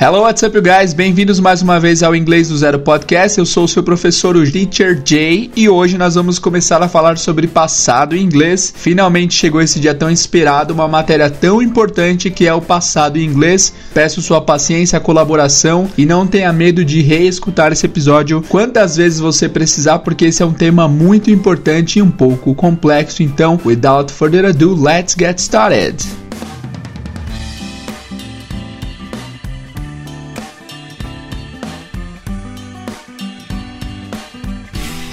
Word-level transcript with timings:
Hello, 0.00 0.22
what's 0.22 0.44
up, 0.44 0.54
you 0.54 0.62
guys? 0.62 0.94
Bem-vindos 0.94 1.40
mais 1.40 1.60
uma 1.60 1.80
vez 1.80 2.04
ao 2.04 2.14
Inglês 2.14 2.50
do 2.50 2.56
Zero 2.56 2.78
Podcast. 2.78 3.36
Eu 3.36 3.44
sou 3.44 3.64
o 3.64 3.68
seu 3.68 3.82
professor, 3.82 4.36
o 4.36 4.48
Teacher 4.48 5.02
Jay, 5.04 5.50
e 5.56 5.68
hoje 5.68 5.98
nós 5.98 6.14
vamos 6.14 6.38
começar 6.38 6.80
a 6.80 6.86
falar 6.86 7.18
sobre 7.18 7.48
passado 7.48 8.14
em 8.14 8.22
inglês. 8.22 8.72
Finalmente 8.76 9.34
chegou 9.34 9.60
esse 9.60 9.80
dia 9.80 9.92
tão 9.92 10.08
esperado, 10.08 10.72
uma 10.72 10.86
matéria 10.86 11.28
tão 11.28 11.60
importante 11.60 12.30
que 12.30 12.46
é 12.46 12.54
o 12.54 12.60
passado 12.60 13.16
em 13.16 13.24
inglês. 13.24 13.74
Peço 13.92 14.22
sua 14.22 14.40
paciência, 14.40 15.00
colaboração 15.00 15.90
e 15.98 16.06
não 16.06 16.28
tenha 16.28 16.52
medo 16.52 16.84
de 16.84 17.02
reescutar 17.02 17.72
esse 17.72 17.84
episódio 17.84 18.40
quantas 18.48 18.96
vezes 18.96 19.18
você 19.18 19.48
precisar, 19.48 19.98
porque 19.98 20.26
esse 20.26 20.44
é 20.44 20.46
um 20.46 20.54
tema 20.54 20.86
muito 20.86 21.28
importante 21.28 21.98
e 21.98 22.02
um 22.02 22.10
pouco 22.12 22.54
complexo. 22.54 23.20
Então, 23.20 23.58
without 23.64 24.12
further 24.12 24.44
ado, 24.44 24.80
let's 24.80 25.16
get 25.18 25.40
started. 25.40 25.96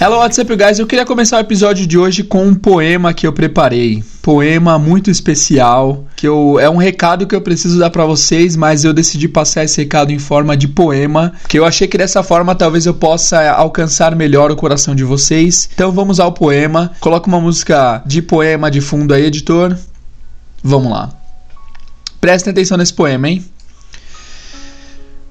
Hello, 0.05 0.20
what's 0.20 0.38
up, 0.38 0.55
guys? 0.55 0.77
Eu 0.77 0.86
queria 0.86 1.04
começar 1.04 1.38
o 1.38 1.40
episódio 1.40 1.88
de 1.88 1.98
hoje 1.98 2.22
com 2.22 2.45
um 2.45 2.54
poema 2.54 3.12
que 3.12 3.26
eu 3.26 3.34
preparei. 3.34 4.04
Poema 4.22 4.78
muito 4.78 5.09
especial, 5.09 6.05
que 6.16 6.28
eu, 6.28 6.59
é 6.59 6.70
um 6.70 6.78
recado 6.78 7.26
que 7.26 7.34
eu 7.34 7.41
preciso 7.41 7.80
dar 7.80 7.90
para 7.90 8.05
vocês, 8.05 8.55
mas 8.55 8.84
eu 8.84 8.94
decidi 8.94 9.28
passar 9.28 9.64
esse 9.64 9.81
recado 9.81 10.12
em 10.12 10.20
forma 10.20 10.55
de 10.55 10.68
poema, 10.68 11.34
que 11.50 11.58
eu 11.58 11.66
achei 11.66 11.88
que 11.88 11.98
dessa 11.98 12.22
forma 12.22 12.54
talvez 12.54 12.86
eu 12.86 12.94
possa 12.94 13.50
alcançar 13.50 14.16
melhor 14.16 14.52
o 14.52 14.55
coração 14.55 14.94
de 14.94 15.04
vocês. 15.04 15.68
Então 15.73 15.91
vamos 15.91 16.20
ao 16.20 16.31
poema. 16.31 16.92
Coloca 17.00 17.28
uma 17.28 17.42
música 17.42 18.03
de 18.06 18.22
poema 18.22 18.69
de 18.69 18.81
fundo 18.81 19.12
aí, 19.12 19.25
editor. 19.25 19.75
Vamos 20.64 20.92
lá. 20.92 21.09
Prestem 22.22 22.52
atenção 22.52 22.78
nesse 22.78 22.94
poema, 22.94 23.28
hein? 23.28 23.44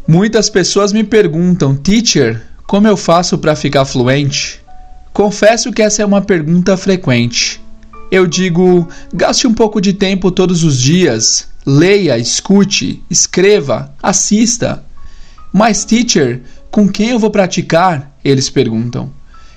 Muitas 0.04 0.50
pessoas 0.50 0.92
me 0.92 1.04
perguntam, 1.04 1.76
teacher, 1.76 2.42
como 2.66 2.88
eu 2.88 2.96
faço 2.96 3.38
para 3.38 3.54
ficar 3.54 3.84
fluente? 3.84 4.63
Confesso 5.14 5.72
que 5.72 5.80
essa 5.80 6.02
é 6.02 6.04
uma 6.04 6.20
pergunta 6.20 6.76
frequente. 6.76 7.62
Eu 8.10 8.26
digo: 8.26 8.88
gaste 9.12 9.46
um 9.46 9.54
pouco 9.54 9.80
de 9.80 9.92
tempo 9.92 10.28
todos 10.28 10.64
os 10.64 10.80
dias, 10.80 11.46
leia, 11.64 12.18
escute, 12.18 13.00
escreva, 13.08 13.94
assista. 14.02 14.84
Mas, 15.52 15.84
teacher, 15.84 16.42
com 16.68 16.88
quem 16.88 17.10
eu 17.10 17.20
vou 17.20 17.30
praticar? 17.30 18.12
Eles 18.24 18.50
perguntam. 18.50 19.08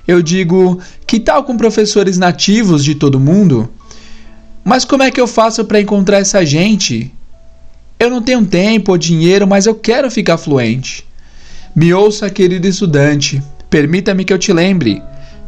Eu 0.07 0.21
digo: 0.21 0.79
que 1.07 1.19
tal 1.19 1.43
com 1.43 1.57
professores 1.57 2.19
nativos 2.19 2.83
de 2.83 2.93
todo 2.93 3.19
mundo? 3.19 3.67
Mas 4.63 4.85
como 4.85 5.01
é 5.01 5.09
que 5.09 5.19
eu 5.19 5.25
faço 5.25 5.65
para 5.65 5.81
encontrar 5.81 6.19
essa 6.19 6.45
gente? 6.45 7.11
Eu 7.99 8.11
não 8.11 8.21
tenho 8.21 8.45
tempo 8.45 8.91
ou 8.91 8.97
dinheiro, 8.97 9.47
mas 9.47 9.65
eu 9.65 9.73
quero 9.73 10.11
ficar 10.11 10.37
fluente. 10.37 11.03
Me 11.75 11.91
ouça, 11.95 12.29
querido 12.29 12.67
estudante, 12.67 13.41
permita-me 13.71 14.23
que 14.23 14.31
eu 14.31 14.37
te 14.37 14.53
lembre. 14.53 15.01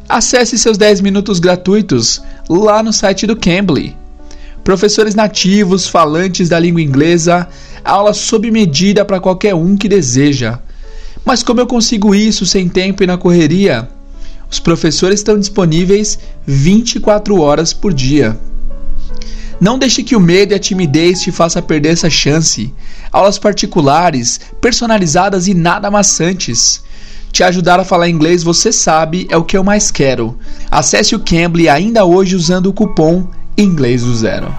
Acesse 0.09 0.57
seus 0.57 0.75
10 0.75 1.02
minutos 1.02 1.39
gratuitos 1.39 2.19
lá 2.49 2.81
no 2.81 2.91
site 2.91 3.27
do 3.27 3.35
Cambly. 3.35 3.95
Professores 4.63 5.13
nativos, 5.13 5.88
falantes 5.88 6.49
da 6.49 6.57
língua 6.57 6.81
inglesa, 6.81 7.47
aula 7.85 8.11
sob 8.11 8.49
medida 8.49 9.05
para 9.05 9.19
qualquer 9.19 9.53
um 9.53 9.77
que 9.77 9.87
deseja. 9.87 10.57
Mas 11.23 11.43
como 11.43 11.59
eu 11.59 11.67
consigo 11.67 12.15
isso 12.15 12.43
sem 12.43 12.67
tempo 12.67 13.03
e 13.03 13.07
na 13.07 13.19
correria? 13.19 13.87
Os 14.49 14.59
professores 14.59 15.19
estão 15.19 15.37
disponíveis 15.37 16.17
24 16.43 17.39
horas 17.39 17.71
por 17.71 17.93
dia. 17.93 18.35
Não 19.61 19.77
deixe 19.77 20.02
que 20.02 20.15
o 20.15 20.19
medo 20.19 20.53
e 20.53 20.55
a 20.55 20.59
timidez 20.59 21.21
te 21.21 21.31
faça 21.31 21.61
perder 21.61 21.89
essa 21.89 22.09
chance. 22.09 22.73
Aulas 23.11 23.37
particulares, 23.37 24.39
personalizadas 24.59 25.48
e 25.48 25.53
nada 25.53 25.92
maçantes. 25.92 26.81
Te 27.32 27.44
ajudar 27.44 27.80
a 27.80 27.86
falar 27.86 28.10
inglês, 28.10 28.44
você 28.44 28.72
sabe, 28.72 29.28
é 29.30 29.38
o 29.38 29.44
que 29.44 29.58
eu 29.58 29.64
mais 29.64 29.92
quero. 29.92 30.38
Acesse 30.70 31.16
o 31.16 31.20
Cambly 31.20 31.70
ainda 31.70 32.06
hoje 32.06 32.36
usando 32.36 32.67
o 32.67 32.73
cupom 32.73 33.28
Inglês 33.58 34.04
do 34.04 34.16
Zero. 34.16 34.56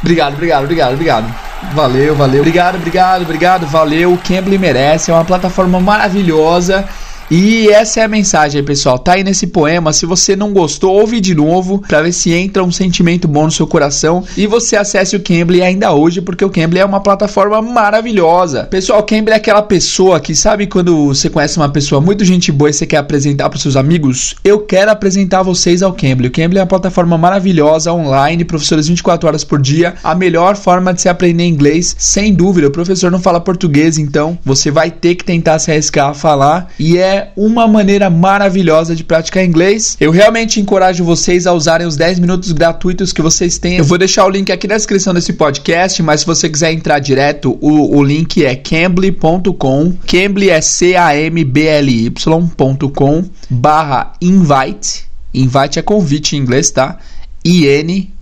Obrigado, 0.00 0.34
obrigado, 0.34 0.64
obrigado, 0.64 0.92
obrigado. 0.92 1.34
Valeu, 1.72 2.14
valeu. 2.14 2.40
Obrigado, 2.40 2.76
obrigado, 2.76 3.22
obrigado. 3.22 3.66
Valeu. 3.66 4.12
O 4.12 4.18
Cambly 4.18 4.58
merece. 4.58 5.10
É 5.10 5.14
uma 5.14 5.24
plataforma 5.24 5.80
maravilhosa 5.80 6.86
e 7.30 7.68
essa 7.68 8.00
é 8.00 8.02
a 8.04 8.08
mensagem 8.08 8.62
pessoal. 8.62 8.98
Tá 8.98 9.14
aí 9.14 9.24
nesse 9.24 9.46
poema. 9.46 9.92
Se 9.92 10.06
você 10.06 10.36
não 10.36 10.52
gostou, 10.52 10.92
ouve 10.92 11.20
de 11.20 11.34
novo 11.34 11.82
para 11.86 12.02
ver 12.02 12.12
se 12.12 12.32
entra 12.32 12.62
um 12.62 12.70
sentimento 12.70 13.26
bom 13.26 13.44
no 13.44 13.50
seu 13.50 13.66
coração 13.66 14.22
e 14.36 14.46
você 14.46 14.76
acesse 14.76 15.16
o 15.16 15.20
Cambly 15.20 15.62
ainda 15.62 15.92
hoje, 15.92 16.20
porque 16.20 16.44
o 16.44 16.50
Cambly 16.50 16.80
é 16.80 16.84
uma 16.84 17.00
plataforma 17.00 17.60
maravilhosa. 17.62 18.64
Pessoal, 18.64 19.00
o 19.00 19.02
Cambly 19.02 19.32
é 19.32 19.36
aquela 19.36 19.62
pessoa 19.62 20.20
que 20.20 20.34
sabe 20.34 20.66
quando 20.66 21.08
você 21.08 21.30
conhece 21.30 21.56
uma 21.56 21.68
pessoa 21.68 22.00
muito 22.00 22.24
gente 22.24 22.52
boa 22.52 22.70
e 22.70 22.72
você 22.72 22.86
quer 22.86 22.98
apresentar 22.98 23.48
para 23.48 23.58
seus 23.58 23.76
amigos? 23.76 24.34
Eu 24.44 24.60
quero 24.60 24.90
apresentar 24.90 25.42
vocês 25.42 25.82
ao 25.82 25.92
Cambly. 25.92 26.28
O 26.28 26.32
Cambly 26.32 26.58
é 26.58 26.62
uma 26.62 26.66
plataforma 26.66 27.16
maravilhosa 27.16 27.92
online, 27.92 28.44
professores 28.44 28.88
24 28.88 29.28
horas 29.28 29.44
por 29.44 29.60
dia, 29.60 29.94
a 30.02 30.14
melhor 30.14 30.56
forma 30.56 30.92
de 30.92 31.00
se 31.00 31.08
aprender 31.08 31.44
inglês, 31.44 31.96
sem 31.98 32.34
dúvida. 32.34 32.68
O 32.68 32.70
professor 32.70 33.10
não 33.10 33.18
fala 33.18 33.40
português, 33.40 33.98
então 33.98 34.38
você 34.44 34.70
vai 34.70 34.90
ter 34.90 35.14
que 35.14 35.24
tentar 35.24 35.58
se 35.58 35.70
arriscar 35.70 36.10
a 36.10 36.14
falar 36.14 36.68
e 36.78 36.98
é 36.98 37.13
uma 37.36 37.66
maneira 37.66 38.08
maravilhosa 38.10 38.94
de 38.94 39.02
praticar 39.04 39.44
inglês. 39.44 39.96
Eu 40.00 40.10
realmente 40.10 40.60
encorajo 40.60 41.04
vocês 41.04 41.46
a 41.46 41.52
usarem 41.52 41.86
os 41.86 41.96
10 41.96 42.18
minutos 42.18 42.52
gratuitos 42.52 43.12
que 43.12 43.22
vocês 43.22 43.58
têm. 43.58 43.76
Eu 43.76 43.84
vou 43.84 43.98
deixar 43.98 44.26
o 44.26 44.30
link 44.30 44.50
aqui 44.52 44.66
na 44.66 44.76
descrição 44.76 45.12
desse 45.14 45.32
podcast, 45.32 46.02
mas 46.02 46.20
se 46.20 46.26
você 46.26 46.48
quiser 46.48 46.72
entrar 46.72 46.98
direto, 46.98 47.58
o, 47.60 47.96
o 47.96 48.02
link 48.02 48.44
é 48.44 48.54
cambly.com. 48.54 49.94
Cambly 50.06 50.50
é 50.50 50.60
C-A-M-B-L-Y.com 50.60 51.34
barra 53.50 54.12
invite. 54.20 55.06
Invite 55.32 55.78
é 55.78 55.82
convite 55.82 56.36
em 56.36 56.40
inglês, 56.40 56.70
tá? 56.70 56.98
I-N-V-I-T-E 57.44 58.14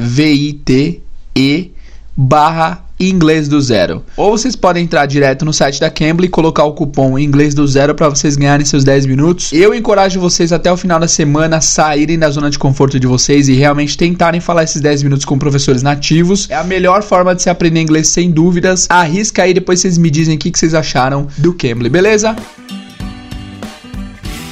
barra 2.16 2.84
inglês 3.08 3.48
do 3.48 3.60
zero. 3.60 4.04
Ou 4.16 4.30
vocês 4.30 4.54
podem 4.54 4.84
entrar 4.84 5.06
direto 5.06 5.44
no 5.44 5.52
site 5.52 5.80
da 5.80 5.90
Cambly 5.90 6.26
e 6.26 6.30
colocar 6.30 6.64
o 6.64 6.72
cupom 6.72 7.18
inglês 7.18 7.54
do 7.54 7.66
zero 7.66 7.94
para 7.94 8.08
vocês 8.08 8.36
ganharem 8.36 8.66
seus 8.66 8.84
10 8.84 9.06
minutos. 9.06 9.52
Eu 9.52 9.74
encorajo 9.74 10.20
vocês 10.20 10.52
até 10.52 10.72
o 10.72 10.76
final 10.76 10.98
da 10.98 11.08
semana 11.08 11.60
saírem 11.60 12.18
da 12.18 12.30
zona 12.30 12.50
de 12.50 12.58
conforto 12.58 12.98
de 12.98 13.06
vocês 13.06 13.48
e 13.48 13.54
realmente 13.54 13.96
tentarem 13.96 14.40
falar 14.40 14.64
esses 14.64 14.80
10 14.80 15.02
minutos 15.02 15.24
com 15.24 15.38
professores 15.38 15.82
nativos. 15.82 16.48
É 16.50 16.54
a 16.54 16.64
melhor 16.64 17.02
forma 17.02 17.34
de 17.34 17.42
se 17.42 17.50
aprender 17.50 17.80
inglês 17.80 18.08
sem 18.08 18.30
dúvidas. 18.30 18.86
Arrisca 18.90 19.42
aí, 19.42 19.54
depois 19.54 19.80
vocês 19.80 19.98
me 19.98 20.10
dizem 20.10 20.36
o 20.36 20.38
que 20.38 20.50
vocês 20.54 20.74
acharam 20.74 21.26
do 21.38 21.54
Cambly, 21.54 21.88
beleza? 21.88 22.36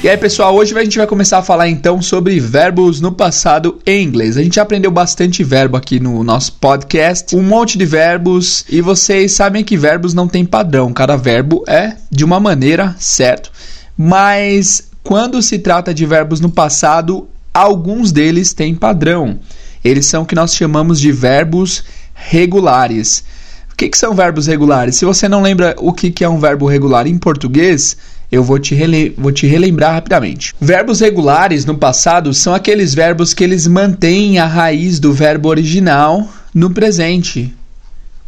E 0.03 0.09
aí, 0.09 0.17
pessoal, 0.17 0.55
hoje 0.55 0.75
a 0.75 0.83
gente 0.83 0.97
vai 0.97 1.05
começar 1.05 1.37
a 1.37 1.43
falar 1.43 1.69
então 1.69 2.01
sobre 2.01 2.39
verbos 2.39 2.99
no 2.99 3.11
passado 3.11 3.79
em 3.85 4.03
inglês. 4.03 4.35
A 4.35 4.41
gente 4.41 4.55
já 4.55 4.63
aprendeu 4.63 4.89
bastante 4.89 5.43
verbo 5.43 5.77
aqui 5.77 5.99
no 5.99 6.23
nosso 6.23 6.53
podcast, 6.53 7.35
um 7.35 7.43
monte 7.43 7.77
de 7.77 7.85
verbos, 7.85 8.65
e 8.67 8.81
vocês 8.81 9.31
sabem 9.33 9.63
que 9.63 9.77
verbos 9.77 10.15
não 10.15 10.27
tem 10.27 10.43
padrão, 10.43 10.91
cada 10.91 11.15
verbo 11.15 11.63
é 11.67 11.97
de 12.09 12.25
uma 12.25 12.39
maneira, 12.39 12.95
certo? 12.97 13.51
Mas 13.95 14.89
quando 15.03 15.39
se 15.39 15.59
trata 15.59 15.93
de 15.93 16.03
verbos 16.03 16.39
no 16.39 16.49
passado, 16.49 17.29
alguns 17.53 18.11
deles 18.11 18.55
têm 18.55 18.73
padrão. 18.73 19.39
Eles 19.85 20.07
são 20.07 20.23
o 20.23 20.25
que 20.25 20.33
nós 20.33 20.55
chamamos 20.55 20.99
de 20.99 21.11
verbos 21.11 21.83
regulares. 22.15 23.23
O 23.71 23.75
que, 23.75 23.87
que 23.87 23.97
são 23.99 24.15
verbos 24.15 24.47
regulares? 24.47 24.95
Se 24.95 25.05
você 25.05 25.29
não 25.29 25.43
lembra 25.43 25.75
o 25.77 25.93
que, 25.93 26.09
que 26.09 26.23
é 26.23 26.29
um 26.29 26.39
verbo 26.39 26.65
regular 26.65 27.05
em 27.05 27.19
português, 27.19 27.95
eu 28.31 28.43
vou 28.43 28.57
te, 28.57 28.75
vou 29.17 29.31
te 29.31 29.45
relembrar 29.45 29.93
rapidamente. 29.93 30.55
Verbos 30.59 31.01
regulares 31.01 31.65
no 31.65 31.77
passado 31.77 32.33
são 32.33 32.53
aqueles 32.53 32.93
verbos 32.93 33.33
que 33.33 33.43
eles 33.43 33.67
mantêm 33.67 34.39
a 34.39 34.45
raiz 34.45 34.99
do 34.99 35.11
verbo 35.11 35.49
original 35.49 36.27
no 36.53 36.69
presente. 36.69 37.53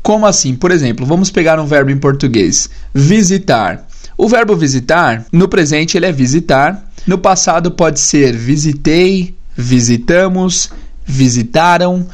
Como 0.01 0.25
assim? 0.25 0.53
Por 0.53 0.71
exemplo, 0.71 1.05
vamos 1.05 1.31
pegar 1.31 1.59
um 1.59 1.65
verbo 1.65 1.89
em 1.89 1.97
português: 1.97 2.69
visitar. 2.93 3.87
O 4.17 4.27
verbo 4.27 4.55
visitar, 4.55 5.25
no 5.31 5.47
presente 5.47 5.97
ele 5.97 6.05
é 6.05 6.11
visitar, 6.11 6.85
no 7.07 7.17
passado 7.17 7.71
pode 7.71 7.99
ser 7.99 8.35
visitei, 8.35 9.33
visitamos, 9.55 10.69
visitaram. 11.05 12.05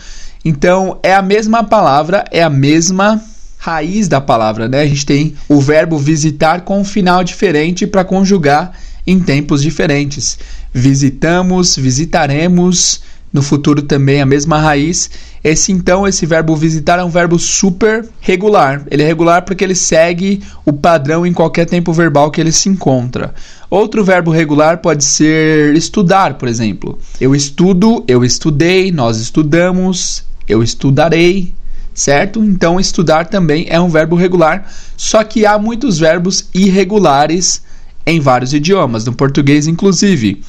Então 0.45 0.99
é 1.01 1.13
a 1.13 1.21
mesma 1.21 1.63
palavra, 1.63 2.23
é 2.31 2.41
a 2.41 2.49
mesma 2.49 3.21
raiz 3.59 4.07
da 4.07 4.21
palavra, 4.21 4.69
né? 4.69 4.81
A 4.81 4.87
gente 4.87 5.05
tem 5.05 5.35
o 5.49 5.59
verbo 5.59 5.97
visitar 5.97 6.61
com 6.61 6.79
um 6.79 6.85
final 6.85 7.25
diferente 7.25 7.85
para 7.85 8.05
conjugar 8.05 8.71
em 9.05 9.19
tempos 9.19 9.61
diferentes. 9.61 10.39
Visitamos, 10.73 11.75
visitaremos, 11.75 13.01
no 13.33 13.41
futuro 13.41 13.81
também 13.81 14.21
a 14.21 14.25
mesma 14.25 14.59
raiz. 14.59 15.09
Esse 15.43 15.73
então, 15.73 16.07
esse 16.07 16.25
verbo 16.25 16.55
visitar 16.55 16.99
é 16.99 17.03
um 17.03 17.09
verbo 17.09 17.37
super 17.37 18.07
regular. 18.21 18.85
Ele 18.89 19.03
é 19.03 19.05
regular 19.05 19.43
porque 19.43 19.63
ele 19.63 19.75
segue 19.75 20.41
o 20.65 20.71
padrão 20.71 21.25
em 21.25 21.33
qualquer 21.33 21.65
tempo 21.65 21.91
verbal 21.91 22.31
que 22.31 22.39
ele 22.39 22.53
se 22.53 22.69
encontra. 22.69 23.33
Outro 23.69 24.05
verbo 24.05 24.31
regular 24.31 24.77
pode 24.77 25.03
ser 25.03 25.75
estudar, 25.75 26.35
por 26.35 26.47
exemplo. 26.47 26.97
Eu 27.19 27.35
estudo, 27.35 28.05
eu 28.07 28.23
estudei, 28.23 28.89
nós 28.91 29.17
estudamos, 29.17 30.23
eu 30.47 30.63
estudarei, 30.63 31.53
certo? 31.99 32.43
Então, 32.43 32.79
estudar 32.79 33.27
também 33.27 33.67
é 33.69 33.79
um 33.79 33.89
verbo 33.89 34.15
regular, 34.15 34.65
só 34.95 35.23
que 35.23 35.45
há 35.45 35.59
muitos 35.59 35.99
verbos 35.99 36.45
irregulares 36.53 37.61
em 38.05 38.19
vários 38.19 38.53
idiomas, 38.53 39.05
no 39.05 39.13
português 39.13 39.67
inclusive. 39.67 40.41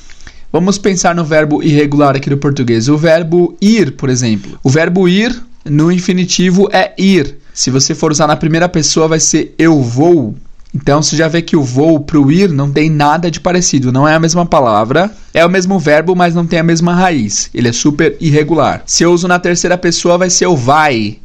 Vamos 0.52 0.79
pensar 0.79 1.14
no 1.14 1.25
verbo 1.25 1.62
irregular 1.62 2.17
aqui 2.17 2.31
do 2.31 2.37
português. 2.37 2.88
O 2.88 2.97
verbo 2.97 3.56
ir, 3.61 3.93
por 3.93 4.08
exemplo. 4.08 4.58
O 4.64 4.70
verbo 4.70 5.08
ir 5.08 5.41
no 5.64 5.93
infinitivo 5.93 6.69
é 6.73 6.93
ir. 6.99 7.37
Se 7.52 7.70
você 7.70 7.94
for 7.94 8.11
usar 8.11 8.26
na 8.26 8.37
primeira 8.37 8.69
pessoa, 8.69 9.06
vai 9.06 9.20
ser 9.20 9.55
eu 9.58 9.81
vou. 9.81 10.35
Então 10.75 11.02
você 11.02 11.17
já 11.17 11.29
vê 11.29 11.43
que 11.43 11.56
o 11.56 11.62
vou 11.62 12.00
para 12.00 12.19
o 12.19 12.31
ir 12.31 12.49
não 12.49 12.70
tem 12.70 12.88
nada 12.88 13.31
de 13.31 13.41
parecido, 13.41 13.91
não 13.91 14.06
é 14.06 14.14
a 14.14 14.20
mesma 14.20 14.47
palavra, 14.47 15.11
é 15.35 15.44
o 15.44 15.50
mesmo 15.50 15.79
verbo, 15.81 16.14
mas 16.14 16.35
não 16.35 16.47
tem 16.47 16.61
a 16.61 16.64
mesma 16.64 16.94
raiz. 16.94 17.50
Ele 17.52 17.69
é 17.69 17.73
super 17.73 18.17
irregular. 18.20 18.82
Se 18.87 19.02
eu 19.02 19.12
uso 19.12 19.26
na 19.26 19.38
terceira 19.38 19.76
pessoa, 19.76 20.17
vai 20.17 20.31
ser 20.31 20.47
o 20.47 20.56
vai, 20.56 21.19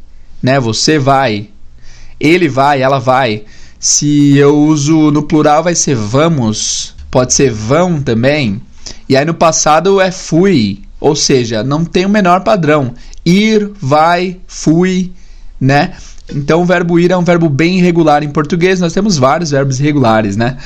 né? 0.46 0.60
Você 0.60 1.00
vai. 1.00 1.50
Ele 2.20 2.48
vai, 2.48 2.84
ela 2.84 3.00
vai. 3.00 3.46
Se 3.80 4.38
eu 4.38 4.56
uso 4.56 5.10
no 5.10 5.24
plural, 5.24 5.64
vai 5.64 5.74
ser 5.74 5.96
vamos. 5.96 6.94
Pode 7.10 7.34
ser 7.34 7.52
vão 7.52 8.00
também. 8.00 8.62
E 9.10 9.18
aí 9.18 9.26
no 9.26 9.34
passado 9.34 10.00
é 10.00 10.12
fui. 10.12 10.84
Ou 11.00 11.16
seja, 11.16 11.64
não 11.64 11.84
tem 11.84 12.06
o 12.06 12.10
menor 12.10 12.42
padrão. 12.42 12.94
Ir, 13.26 13.72
vai, 13.82 14.38
fui, 14.46 15.12
né? 15.60 15.94
Então 16.32 16.62
o 16.62 16.66
verbo 16.66 17.00
ir 17.00 17.10
é 17.10 17.18
um 17.18 17.24
verbo 17.24 17.50
bem 17.50 17.80
irregular 17.80 18.24
em 18.24 18.30
português. 18.30 18.80
Nós 18.80 18.94
temos 18.94 19.18
vários 19.18 19.50
verbos 19.50 19.80
irregulares, 19.80 20.38
né? 20.38 20.58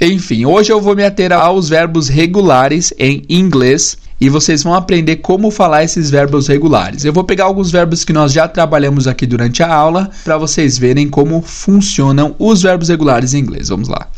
Enfim, 0.00 0.46
hoje 0.46 0.72
eu 0.72 0.80
vou 0.80 0.96
me 0.96 1.04
ater 1.04 1.32
aos 1.34 1.68
verbos 1.68 2.08
regulares 2.08 2.94
em 2.98 3.24
inglês 3.28 3.98
e 4.20 4.28
vocês 4.28 4.62
vão 4.62 4.74
aprender 4.74 5.16
como 5.16 5.50
falar 5.50 5.84
esses 5.84 6.10
verbos 6.10 6.48
regulares. 6.48 7.04
Eu 7.04 7.12
vou 7.12 7.24
pegar 7.24 7.44
alguns 7.44 7.70
verbos 7.70 8.04
que 8.04 8.12
nós 8.12 8.32
já 8.32 8.48
trabalhamos 8.48 9.06
aqui 9.06 9.26
durante 9.26 9.62
a 9.62 9.72
aula 9.72 10.10
para 10.24 10.38
vocês 10.38 10.76
verem 10.78 11.08
como 11.08 11.40
funcionam 11.42 12.34
os 12.38 12.62
verbos 12.62 12.88
regulares 12.88 13.34
em 13.34 13.38
inglês. 13.38 13.68
Vamos 13.68 13.88
lá. 13.88 14.08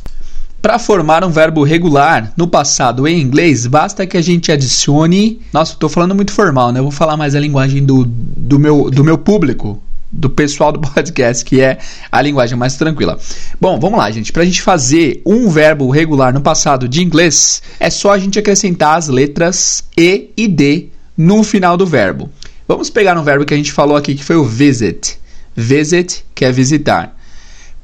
Para 0.62 0.78
formar 0.78 1.24
um 1.24 1.30
verbo 1.30 1.64
regular 1.64 2.32
no 2.36 2.46
passado 2.46 3.08
em 3.08 3.18
inglês, 3.18 3.66
basta 3.66 4.06
que 4.06 4.16
a 4.16 4.22
gente 4.22 4.52
adicione. 4.52 5.40
Nossa, 5.52 5.72
estou 5.72 5.88
falando 5.88 6.14
muito 6.14 6.32
formal, 6.32 6.70
né? 6.70 6.80
Eu 6.80 6.84
vou 6.84 6.92
falar 6.92 7.16
mais 7.16 7.34
a 7.34 7.40
linguagem 7.40 7.84
do, 7.84 8.04
do, 8.06 8.58
meu, 8.58 8.90
do 8.90 9.02
meu 9.02 9.16
público, 9.16 9.82
do 10.10 10.28
pessoal 10.28 10.72
do 10.72 10.80
podcast, 10.92 11.44
que 11.44 11.60
é 11.60 11.78
a 12.10 12.20
linguagem 12.20 12.56
mais 12.56 12.76
tranquila. 12.76 13.18
Bom, 13.60 13.78
vamos 13.78 13.98
lá, 13.98 14.10
gente. 14.10 14.32
Para 14.32 14.42
a 14.42 14.46
gente 14.46 14.62
fazer 14.62 15.22
um 15.24 15.48
verbo 15.48 15.90
regular 15.90 16.32
no 16.32 16.40
passado 16.40 16.88
de 16.88 17.02
inglês, 17.02 17.62
é 17.78 17.90
só 17.90 18.12
a 18.12 18.18
gente 18.18 18.38
acrescentar 18.38 18.98
as 18.98 19.08
letras 19.08 19.84
E 19.96 20.30
e 20.36 20.48
D 20.48 20.88
no 21.16 21.42
final 21.42 21.76
do 21.76 21.86
verbo. 21.86 22.30
Vamos 22.66 22.90
pegar 22.90 23.18
um 23.18 23.24
verbo 23.24 23.44
que 23.44 23.54
a 23.54 23.56
gente 23.56 23.72
falou 23.72 23.96
aqui, 23.96 24.14
que 24.14 24.24
foi 24.24 24.36
o 24.36 24.44
visit. 24.44 25.18
Visit, 25.54 26.24
que 26.34 26.44
é 26.44 26.52
visitar. 26.52 27.16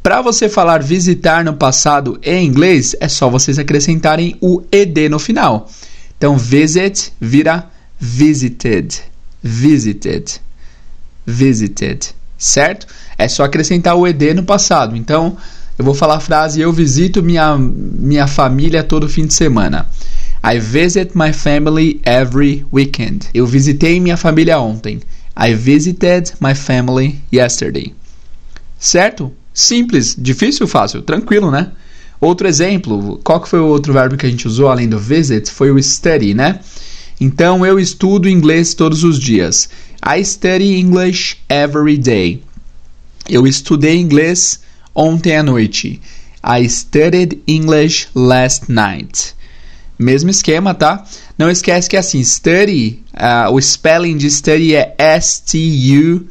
Para 0.02 0.22
você 0.22 0.49
falar 0.49 0.82
visitar 0.82 1.44
no 1.44 1.55
passado 1.55 2.19
em 2.22 2.46
inglês, 2.46 2.94
é 3.00 3.08
só 3.08 3.29
vocês 3.29 3.58
acrescentarem 3.58 4.37
o 4.40 4.62
ed 4.70 5.08
no 5.08 5.19
final. 5.19 5.69
Então, 6.17 6.38
visit 6.38 7.12
vira 7.20 7.69
visited. 7.99 9.02
Visited 9.43 10.40
visited, 11.26 12.14
certo? 12.38 12.86
É 13.18 13.28
só 13.28 13.44
acrescentar 13.44 13.96
o 13.96 14.06
ed 14.06 14.34
no 14.34 14.42
passado. 14.42 14.96
Então, 14.96 15.36
eu 15.78 15.84
vou 15.84 15.94
falar 15.94 16.16
a 16.16 16.20
frase: 16.20 16.60
Eu 16.60 16.72
visito 16.72 17.22
minha, 17.22 17.56
minha 17.58 18.26
família 18.26 18.82
todo 18.82 19.08
fim 19.08 19.26
de 19.26 19.34
semana. 19.34 19.86
I 20.44 20.58
visit 20.58 21.10
my 21.14 21.32
family 21.32 22.00
every 22.04 22.64
weekend. 22.72 23.26
Eu 23.34 23.46
visitei 23.46 23.98
minha 23.98 24.16
família 24.16 24.60
ontem. 24.60 25.00
I 25.36 25.54
visited 25.54 26.32
my 26.40 26.54
family 26.54 27.18
yesterday. 27.32 27.92
Certo? 28.78 29.32
Simples, 29.52 30.14
difícil, 30.16 30.68
fácil, 30.68 31.02
tranquilo, 31.02 31.50
né? 31.50 31.72
Outro 32.20 32.46
exemplo, 32.46 33.20
qual 33.22 33.40
que 33.40 33.48
foi 33.48 33.58
o 33.58 33.66
outro 33.66 33.92
verbo 33.92 34.16
que 34.16 34.24
a 34.24 34.30
gente 34.30 34.46
usou 34.46 34.68
além 34.68 34.88
do 34.88 34.98
visit? 34.98 35.50
Foi 35.50 35.70
o 35.70 35.82
study, 35.82 36.32
né? 36.32 36.60
Então 37.20 37.64
eu 37.64 37.78
estudo 37.78 38.28
inglês 38.28 38.74
todos 38.74 39.02
os 39.02 39.18
dias. 39.18 39.68
I 40.08 40.23
study 40.23 40.79
English 40.79 41.37
every 41.49 41.99
day. 41.99 42.41
Eu 43.29 43.44
estudei 43.44 43.97
inglês 43.97 44.61
ontem 44.94 45.35
à 45.35 45.43
noite. 45.43 46.00
I 46.44 46.69
studied 46.69 47.43
English 47.44 48.06
last 48.14 48.70
night. 48.70 49.35
Mesmo 49.99 50.31
esquema, 50.31 50.73
tá? 50.75 51.05
Não 51.37 51.50
esquece 51.50 51.91
que 51.91 51.97
é 51.97 51.99
assim, 51.99 52.23
study, 52.23 53.03
uh, 53.14 53.50
o 53.53 53.61
spelling 53.61 54.17
de 54.17 54.31
study 54.31 54.76
é 54.76 54.94
S-T-U-D-Y. 54.97 56.26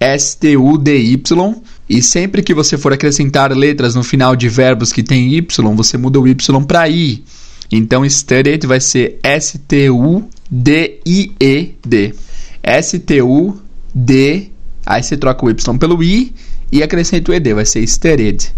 S-T-U-D-Y. 0.00 1.62
E 1.86 2.02
sempre 2.02 2.42
que 2.42 2.54
você 2.54 2.78
for 2.78 2.94
acrescentar 2.94 3.54
letras 3.54 3.94
no 3.94 4.02
final 4.02 4.34
de 4.34 4.48
verbos 4.48 4.90
que 4.90 5.02
tem 5.02 5.34
Y, 5.34 5.76
você 5.76 5.98
muda 5.98 6.18
o 6.18 6.26
Y 6.26 6.64
para 6.64 6.88
I. 6.88 7.22
Então, 7.70 8.08
studied 8.08 8.66
vai 8.66 8.80
ser 8.80 9.18
S-T-U-D-I-E-D. 10.50 12.14
S-T-U-D, 12.62 14.50
aí 14.84 15.02
você 15.02 15.16
troca 15.16 15.46
o 15.46 15.50
Y 15.50 15.78
pelo 15.78 16.02
I 16.02 16.34
e 16.72 16.82
acrescenta 16.82 17.30
o 17.30 17.34
ED, 17.34 17.54
vai 17.54 17.64
ser 17.64 17.86
studied. 17.86 18.52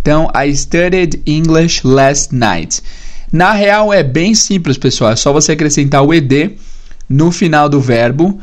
Então, 0.00 0.30
I 0.34 0.54
studied 0.56 1.20
English 1.26 1.86
last 1.86 2.34
night. 2.34 2.82
Na 3.30 3.52
real, 3.52 3.92
é 3.92 4.02
bem 4.02 4.34
simples, 4.34 4.78
pessoal. 4.78 5.12
É 5.12 5.16
só 5.16 5.32
você 5.32 5.52
acrescentar 5.52 6.02
o 6.02 6.14
ED 6.14 6.56
no 7.08 7.30
final 7.30 7.68
do 7.68 7.80
verbo 7.80 8.40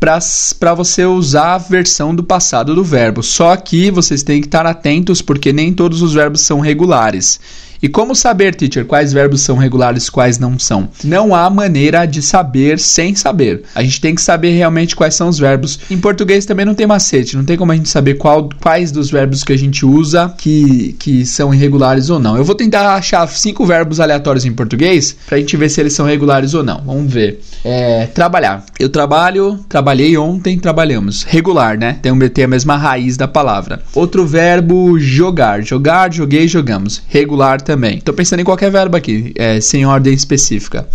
para 0.00 0.74
você 0.74 1.04
usar 1.04 1.54
a 1.54 1.58
versão 1.58 2.14
do 2.14 2.24
passado 2.24 2.74
do 2.74 2.84
verbo. 2.84 3.22
Só 3.22 3.54
que 3.56 3.90
vocês 3.90 4.22
têm 4.22 4.40
que 4.40 4.46
estar 4.46 4.66
atentos 4.66 5.22
porque 5.22 5.52
nem 5.52 5.72
todos 5.72 6.02
os 6.02 6.12
verbos 6.14 6.42
são 6.42 6.60
regulares. 6.60 7.40
E 7.84 7.88
como 7.90 8.14
saber, 8.14 8.54
teacher, 8.54 8.86
quais 8.86 9.12
verbos 9.12 9.42
são 9.42 9.58
regulares 9.58 10.06
e 10.06 10.10
quais 10.10 10.38
não 10.38 10.58
são? 10.58 10.88
Não 11.04 11.34
há 11.34 11.50
maneira 11.50 12.06
de 12.06 12.22
saber 12.22 12.78
sem 12.78 13.14
saber. 13.14 13.64
A 13.74 13.82
gente 13.82 14.00
tem 14.00 14.14
que 14.14 14.22
saber 14.22 14.52
realmente 14.52 14.96
quais 14.96 15.14
são 15.14 15.28
os 15.28 15.38
verbos. 15.38 15.78
Em 15.90 15.98
português 15.98 16.46
também 16.46 16.64
não 16.64 16.74
tem 16.74 16.86
macete, 16.86 17.36
não 17.36 17.44
tem 17.44 17.58
como 17.58 17.72
a 17.72 17.76
gente 17.76 17.90
saber 17.90 18.14
qual, 18.14 18.48
quais 18.62 18.90
dos 18.90 19.10
verbos 19.10 19.44
que 19.44 19.52
a 19.52 19.58
gente 19.58 19.84
usa 19.84 20.34
que, 20.38 20.96
que 20.98 21.26
são 21.26 21.52
irregulares 21.52 22.08
ou 22.08 22.18
não. 22.18 22.38
Eu 22.38 22.42
vou 22.42 22.54
tentar 22.54 22.94
achar 22.94 23.28
cinco 23.28 23.66
verbos 23.66 24.00
aleatórios 24.00 24.46
em 24.46 24.52
português 24.54 25.14
para 25.26 25.36
a 25.36 25.40
gente 25.40 25.54
ver 25.54 25.68
se 25.68 25.78
eles 25.78 25.92
são 25.92 26.06
regulares 26.06 26.54
ou 26.54 26.62
não. 26.62 26.80
Vamos 26.86 27.12
ver. 27.12 27.42
É, 27.62 28.06
trabalhar. 28.06 28.64
Eu 28.80 28.88
trabalho, 28.88 29.62
trabalhei 29.68 30.16
ontem, 30.16 30.58
trabalhamos. 30.58 31.22
Regular, 31.22 31.76
né? 31.76 31.98
Tem, 32.00 32.18
tem 32.30 32.44
a 32.44 32.48
mesma 32.48 32.78
raiz 32.78 33.18
da 33.18 33.28
palavra. 33.28 33.82
Outro 33.94 34.26
verbo, 34.26 34.98
jogar. 34.98 35.62
Jogar, 35.62 36.10
joguei, 36.10 36.48
jogamos. 36.48 37.02
Regular 37.08 37.60
também 37.60 37.73
também. 37.74 37.98
Estou 37.98 38.14
pensando 38.14 38.40
em 38.40 38.44
qualquer 38.44 38.70
verbo 38.70 38.96
aqui, 38.96 39.32
é, 39.34 39.60
sem 39.60 39.84
ordem 39.84 40.14
específica. 40.14 40.86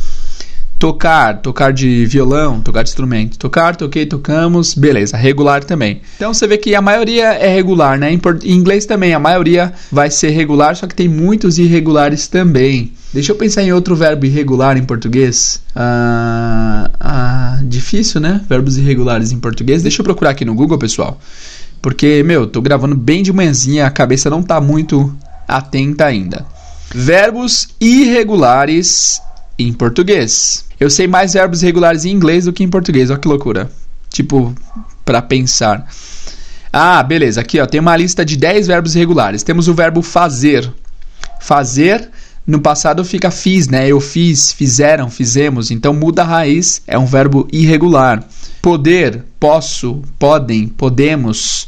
Tocar, 0.79 1.41
tocar 1.41 1.73
de 1.73 2.05
violão, 2.05 2.61
tocar 2.61 2.83
de 2.83 2.89
instrumento. 2.89 3.37
Tocar, 3.37 3.75
toquei, 3.75 4.05
tocamos, 4.05 4.73
beleza. 4.73 5.17
Regular 5.17 5.61
também. 5.61 5.99
Então 6.15 6.33
você 6.33 6.47
vê 6.47 6.57
que 6.57 6.73
a 6.73 6.81
maioria 6.81 7.33
é 7.33 7.53
regular, 7.53 7.99
né? 7.99 8.13
Em, 8.13 8.21
em 8.45 8.55
inglês 8.55 8.85
também, 8.85 9.13
a 9.13 9.19
maioria 9.19 9.73
vai 9.91 10.09
ser 10.09 10.29
regular, 10.29 10.77
só 10.77 10.87
que 10.87 10.95
tem 10.95 11.09
muitos 11.09 11.59
irregulares 11.59 12.29
também. 12.29 12.93
Deixa 13.13 13.33
eu 13.33 13.35
pensar 13.35 13.61
em 13.61 13.73
outro 13.73 13.93
verbo 13.93 14.25
irregular 14.25 14.77
em 14.77 14.83
português. 14.85 15.61
Ah, 15.75 16.89
ah, 16.97 17.59
difícil, 17.63 18.21
né? 18.21 18.39
Verbos 18.47 18.77
irregulares 18.77 19.33
em 19.33 19.39
português. 19.39 19.83
Deixa 19.83 19.99
eu 19.99 20.05
procurar 20.05 20.29
aqui 20.29 20.45
no 20.45 20.55
Google, 20.55 20.77
pessoal. 20.77 21.19
Porque, 21.81 22.23
meu, 22.23 22.47
tô 22.47 22.61
gravando 22.61 22.95
bem 22.95 23.21
de 23.21 23.33
manhãzinha, 23.33 23.85
a 23.85 23.91
cabeça 23.91 24.29
não 24.29 24.41
tá 24.41 24.61
muito 24.61 25.13
atenta 25.49 26.05
ainda. 26.05 26.45
Verbos 26.93 27.69
irregulares 27.79 29.21
em 29.57 29.71
português. 29.73 30.65
Eu 30.79 30.89
sei 30.89 31.07
mais 31.07 31.33
verbos 31.33 31.61
regulares 31.61 32.05
em 32.05 32.11
inglês 32.11 32.45
do 32.45 32.53
que 32.53 32.63
em 32.63 32.69
português. 32.69 33.09
Olha 33.09 33.19
que 33.19 33.27
loucura. 33.27 33.69
Tipo, 34.09 34.55
para 35.05 35.21
pensar. 35.21 35.87
Ah, 36.71 37.03
beleza. 37.03 37.41
Aqui 37.41 37.59
ó, 37.59 37.65
tem 37.65 37.79
uma 37.79 37.95
lista 37.97 38.25
de 38.25 38.37
10 38.37 38.67
verbos 38.67 38.95
irregulares. 38.95 39.43
Temos 39.43 39.67
o 39.67 39.73
verbo 39.73 40.01
fazer. 40.01 40.71
Fazer 41.39 42.09
no 42.45 42.59
passado 42.59 43.05
fica 43.05 43.29
fiz, 43.29 43.67
né? 43.67 43.87
Eu 43.87 43.99
fiz, 43.99 44.51
fizeram, 44.51 45.09
fizemos. 45.09 45.69
Então 45.69 45.93
muda 45.93 46.23
a 46.23 46.25
raiz, 46.25 46.81
é 46.87 46.97
um 46.97 47.05
verbo 47.05 47.47
irregular. 47.51 48.23
Poder, 48.61 49.23
posso, 49.39 50.01
podem, 50.17 50.67
podemos 50.67 51.67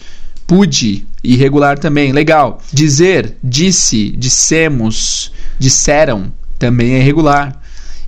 pude, 0.51 1.07
irregular 1.23 1.77
também, 1.77 2.11
legal. 2.11 2.59
Dizer, 2.73 3.37
disse, 3.43 4.11
dissemos, 4.17 5.31
disseram, 5.59 6.31
também 6.57 6.93
é 6.93 6.99
irregular. 6.99 7.60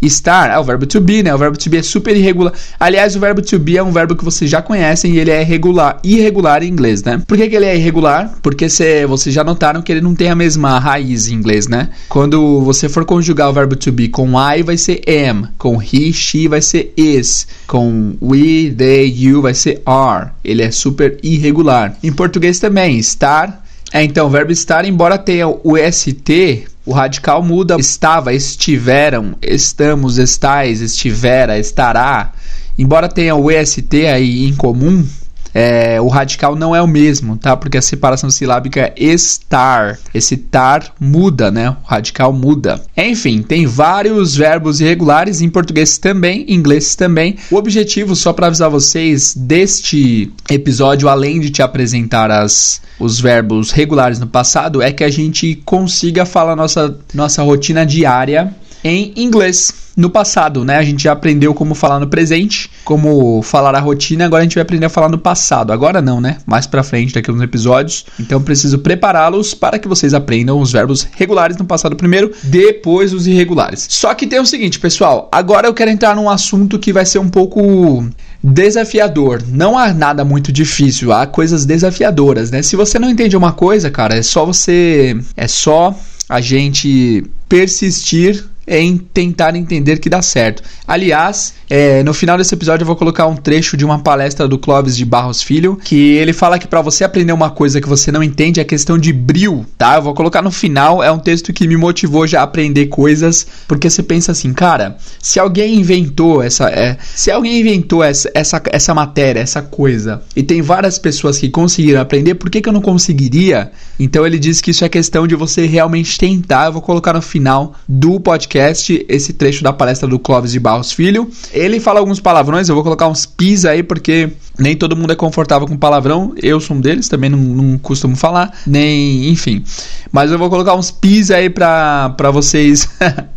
Estar 0.05 0.51
é 0.51 0.59
o 0.59 0.63
verbo 0.63 0.85
to 0.85 0.99
be, 0.99 1.23
né? 1.23 1.33
O 1.33 1.37
verbo 1.37 1.57
to 1.57 1.69
be 1.69 1.77
é 1.77 1.81
super 1.81 2.15
irregular. 2.15 2.53
Aliás, 2.79 3.15
o 3.15 3.19
verbo 3.19 3.41
to 3.41 3.57
be 3.57 3.77
é 3.77 3.83
um 3.83 3.91
verbo 3.91 4.15
que 4.15 4.23
vocês 4.23 4.51
já 4.51 4.61
conhecem 4.61 5.13
e 5.13 5.19
ele 5.19 5.31
é 5.31 5.41
regular, 5.43 5.99
irregular 6.03 6.61
em 6.61 6.67
inglês, 6.67 7.03
né? 7.03 7.21
Por 7.25 7.37
que, 7.37 7.47
que 7.47 7.55
ele 7.55 7.65
é 7.65 7.75
irregular? 7.75 8.33
Porque 8.41 8.67
cê, 8.69 9.05
vocês 9.05 9.33
já 9.33 9.43
notaram 9.43 9.81
que 9.81 9.91
ele 9.91 10.01
não 10.01 10.13
tem 10.13 10.29
a 10.29 10.35
mesma 10.35 10.77
raiz 10.79 11.27
em 11.27 11.35
inglês, 11.35 11.67
né? 11.67 11.89
Quando 12.09 12.61
você 12.61 12.89
for 12.89 13.05
conjugar 13.05 13.49
o 13.49 13.53
verbo 13.53 13.75
to 13.75 13.91
be 13.91 14.09
com 14.09 14.31
I, 14.39 14.61
vai 14.61 14.77
ser 14.77 15.01
am. 15.07 15.49
Com 15.57 15.81
he, 15.81 16.11
she, 16.11 16.47
vai 16.47 16.61
ser 16.61 16.93
is. 16.97 17.47
Com 17.67 18.15
we, 18.21 18.71
they, 18.71 19.07
you, 19.07 19.41
vai 19.41 19.53
ser 19.53 19.81
are. 19.85 20.31
Ele 20.43 20.61
é 20.61 20.71
super 20.71 21.17
irregular. 21.23 21.95
Em 22.03 22.11
português 22.11 22.59
também, 22.59 22.97
estar 22.97 23.63
é, 23.93 24.03
então, 24.03 24.25
o 24.25 24.29
verbo 24.29 24.51
estar, 24.51 24.85
embora 24.85 25.19
tenha 25.19 25.47
o 25.47 25.77
ST, 25.77 26.65
o 26.85 26.91
radical 26.91 27.41
muda. 27.43 27.75
Estava, 27.79 28.33
estiveram, 28.33 29.35
estamos, 29.41 30.17
estais, 30.17 30.81
estivera, 30.81 31.57
estará. 31.57 32.33
Embora 32.77 33.07
tenha 33.07 33.35
o 33.35 33.51
EST 33.51 34.07
aí 34.07 34.45
em 34.45 34.55
comum, 34.55 35.05
é, 35.53 36.01
o 36.01 36.07
radical 36.07 36.55
não 36.55 36.75
é 36.75 36.81
o 36.81 36.87
mesmo, 36.87 37.37
tá? 37.37 37.55
Porque 37.55 37.77
a 37.77 37.81
separação 37.81 38.29
silábica 38.31 38.81
é 38.81 38.93
estar. 38.97 39.99
Esse 40.13 40.35
tar 40.35 40.93
muda, 40.99 41.51
né? 41.51 41.69
O 41.69 41.75
radical 41.85 42.33
muda. 42.33 42.81
Enfim, 42.97 43.41
tem 43.41 43.65
vários 43.65 44.35
verbos 44.35 44.81
irregulares 44.81 45.41
em 45.41 45.49
português 45.49 45.97
também, 45.97 46.45
em 46.47 46.55
inglês 46.55 46.95
também. 46.95 47.37
O 47.51 47.55
objetivo, 47.55 48.15
só 48.15 48.33
para 48.33 48.47
avisar 48.47 48.69
vocês, 48.69 49.35
deste 49.35 50.31
episódio, 50.49 51.07
além 51.07 51.39
de 51.39 51.49
te 51.49 51.61
apresentar 51.61 52.31
as, 52.31 52.81
os 52.99 53.19
verbos 53.19 53.71
regulares 53.71 54.19
no 54.19 54.27
passado, 54.27 54.81
é 54.81 54.91
que 54.91 55.03
a 55.03 55.09
gente 55.09 55.61
consiga 55.65 56.25
falar 56.25 56.55
nossa, 56.55 56.97
nossa 57.13 57.43
rotina 57.43 57.85
diária 57.85 58.53
em 58.83 59.13
inglês 59.15 59.82
no 59.95 60.09
passado, 60.09 60.65
né? 60.65 60.77
A 60.77 60.83
gente 60.83 61.03
já 61.03 61.11
aprendeu 61.11 61.53
como 61.53 61.75
falar 61.75 61.99
no 61.99 62.07
presente, 62.07 62.69
como 62.83 63.41
falar 63.41 63.75
a 63.75 63.79
rotina, 63.79 64.25
agora 64.25 64.41
a 64.41 64.43
gente 64.43 64.55
vai 64.55 64.63
aprender 64.63 64.85
a 64.85 64.89
falar 64.89 65.09
no 65.09 65.17
passado. 65.17 65.71
Agora 65.71 66.01
não, 66.01 66.19
né? 66.19 66.37
Mais 66.45 66.65
pra 66.65 66.83
frente, 66.83 67.13
daqui 67.13 67.31
uns 67.31 67.41
episódios. 67.41 68.05
Então 68.19 68.41
preciso 68.41 68.79
prepará-los 68.79 69.53
para 69.53 69.77
que 69.77 69.87
vocês 69.87 70.13
aprendam 70.13 70.59
os 70.59 70.71
verbos 70.71 71.07
regulares 71.11 71.57
no 71.57 71.65
passado 71.65 71.95
primeiro, 71.95 72.31
depois 72.43 73.13
os 73.13 73.27
irregulares. 73.27 73.87
Só 73.89 74.13
que 74.13 74.27
tem 74.27 74.39
o 74.39 74.45
seguinte, 74.45 74.79
pessoal, 74.79 75.29
agora 75.31 75.67
eu 75.67 75.73
quero 75.73 75.91
entrar 75.91 76.15
num 76.15 76.29
assunto 76.29 76.79
que 76.79 76.93
vai 76.93 77.05
ser 77.05 77.19
um 77.19 77.29
pouco 77.29 78.05
desafiador. 78.43 79.41
Não 79.47 79.77
há 79.77 79.93
nada 79.93 80.25
muito 80.25 80.51
difícil, 80.51 81.11
há 81.13 81.25
coisas 81.25 81.65
desafiadoras, 81.65 82.51
né? 82.51 82.61
Se 82.61 82.75
você 82.75 82.99
não 82.99 83.09
entende 83.09 83.37
uma 83.37 83.53
coisa, 83.53 83.89
cara, 83.89 84.17
é 84.17 84.21
só 84.21 84.45
você 84.45 85.17
é 85.37 85.47
só 85.47 85.95
a 86.27 86.41
gente 86.41 87.23
persistir 87.47 88.43
em 88.67 88.97
tentar 88.97 89.55
entender 89.55 89.99
que 89.99 90.09
dá 90.09 90.21
certo. 90.21 90.63
Aliás, 90.87 91.53
é, 91.69 92.01
no 92.03 92.13
final 92.13 92.37
desse 92.37 92.53
episódio 92.53 92.83
eu 92.83 92.87
vou 92.87 92.95
colocar 92.95 93.27
um 93.27 93.35
trecho 93.35 93.75
de 93.75 93.83
uma 93.83 93.99
palestra 93.99 94.47
do 94.47 94.57
Clóvis 94.57 94.95
de 94.95 95.05
Barros 95.05 95.41
Filho, 95.41 95.77
que 95.83 96.13
ele 96.13 96.33
fala 96.33 96.57
que 96.57 96.67
para 96.67 96.81
você 96.81 97.03
aprender 97.03 97.33
uma 97.33 97.49
coisa 97.49 97.81
que 97.81 97.87
você 97.87 98.11
não 98.11 98.23
entende 98.23 98.59
é 98.59 98.63
questão 98.63 98.97
de 98.97 99.11
bril, 99.11 99.65
tá? 99.77 99.95
Eu 99.95 100.01
vou 100.01 100.13
colocar 100.13 100.41
no 100.41 100.51
final, 100.51 101.03
é 101.03 101.11
um 101.11 101.19
texto 101.19 101.51
que 101.51 101.67
me 101.67 101.75
motivou 101.75 102.25
já 102.25 102.39
a 102.39 102.43
aprender 102.43 102.87
coisas, 102.87 103.45
porque 103.67 103.89
você 103.89 104.01
pensa 104.01 104.31
assim, 104.31 104.53
cara, 104.53 104.97
se 105.21 105.39
alguém 105.39 105.75
inventou 105.75 106.41
essa, 106.41 106.69
é, 106.69 106.97
se 107.15 107.31
alguém 107.31 107.59
inventou 107.59 108.03
essa, 108.03 108.31
essa, 108.33 108.61
essa 108.71 108.93
matéria, 108.93 109.39
essa 109.39 109.61
coisa, 109.61 110.21
e 110.35 110.43
tem 110.43 110.61
várias 110.61 110.97
pessoas 110.97 111.37
que 111.37 111.49
conseguiram 111.49 111.99
aprender, 111.99 112.35
por 112.35 112.49
que, 112.49 112.61
que 112.61 112.69
eu 112.69 112.73
não 112.73 112.81
conseguiria? 112.81 113.71
Então 113.99 114.25
ele 114.25 114.39
diz 114.39 114.61
que 114.61 114.71
isso 114.71 114.85
é 114.85 114.89
questão 114.89 115.27
de 115.27 115.35
você 115.35 115.65
realmente 115.65 116.17
tentar. 116.17 116.67
Eu 116.67 116.73
vou 116.73 116.81
colocar 116.81 117.13
no 117.13 117.21
final 117.21 117.73
do 117.87 118.19
podcast 118.19 118.52
esse 118.57 119.33
trecho 119.33 119.63
da 119.63 119.73
palestra 119.73 120.07
do 120.07 120.19
Clóvis 120.19 120.51
de 120.51 120.59
Barros 120.59 120.91
Filho. 120.91 121.29
Ele 121.51 121.79
fala 121.79 121.99
alguns 121.99 122.19
palavrões, 122.19 122.69
eu 122.69 122.75
vou 122.75 122.83
colocar 122.83 123.07
uns 123.07 123.25
pis 123.25 123.65
aí, 123.65 123.83
porque 123.83 124.29
nem 124.57 124.75
todo 124.75 124.95
mundo 124.95 125.13
é 125.13 125.15
confortável 125.15 125.67
com 125.67 125.77
palavrão. 125.77 126.33
Eu 126.41 126.59
sou 126.59 126.77
um 126.77 126.81
deles, 126.81 127.07
também 127.07 127.29
não, 127.29 127.39
não 127.39 127.77
costumo 127.77 128.15
falar, 128.15 128.53
nem, 128.65 129.29
enfim. 129.29 129.63
Mas 130.11 130.31
eu 130.31 130.37
vou 130.37 130.49
colocar 130.49 130.75
uns 130.75 130.91
pis 130.91 131.31
aí 131.31 131.49
pra 131.49 132.31
vocês. 132.31 132.89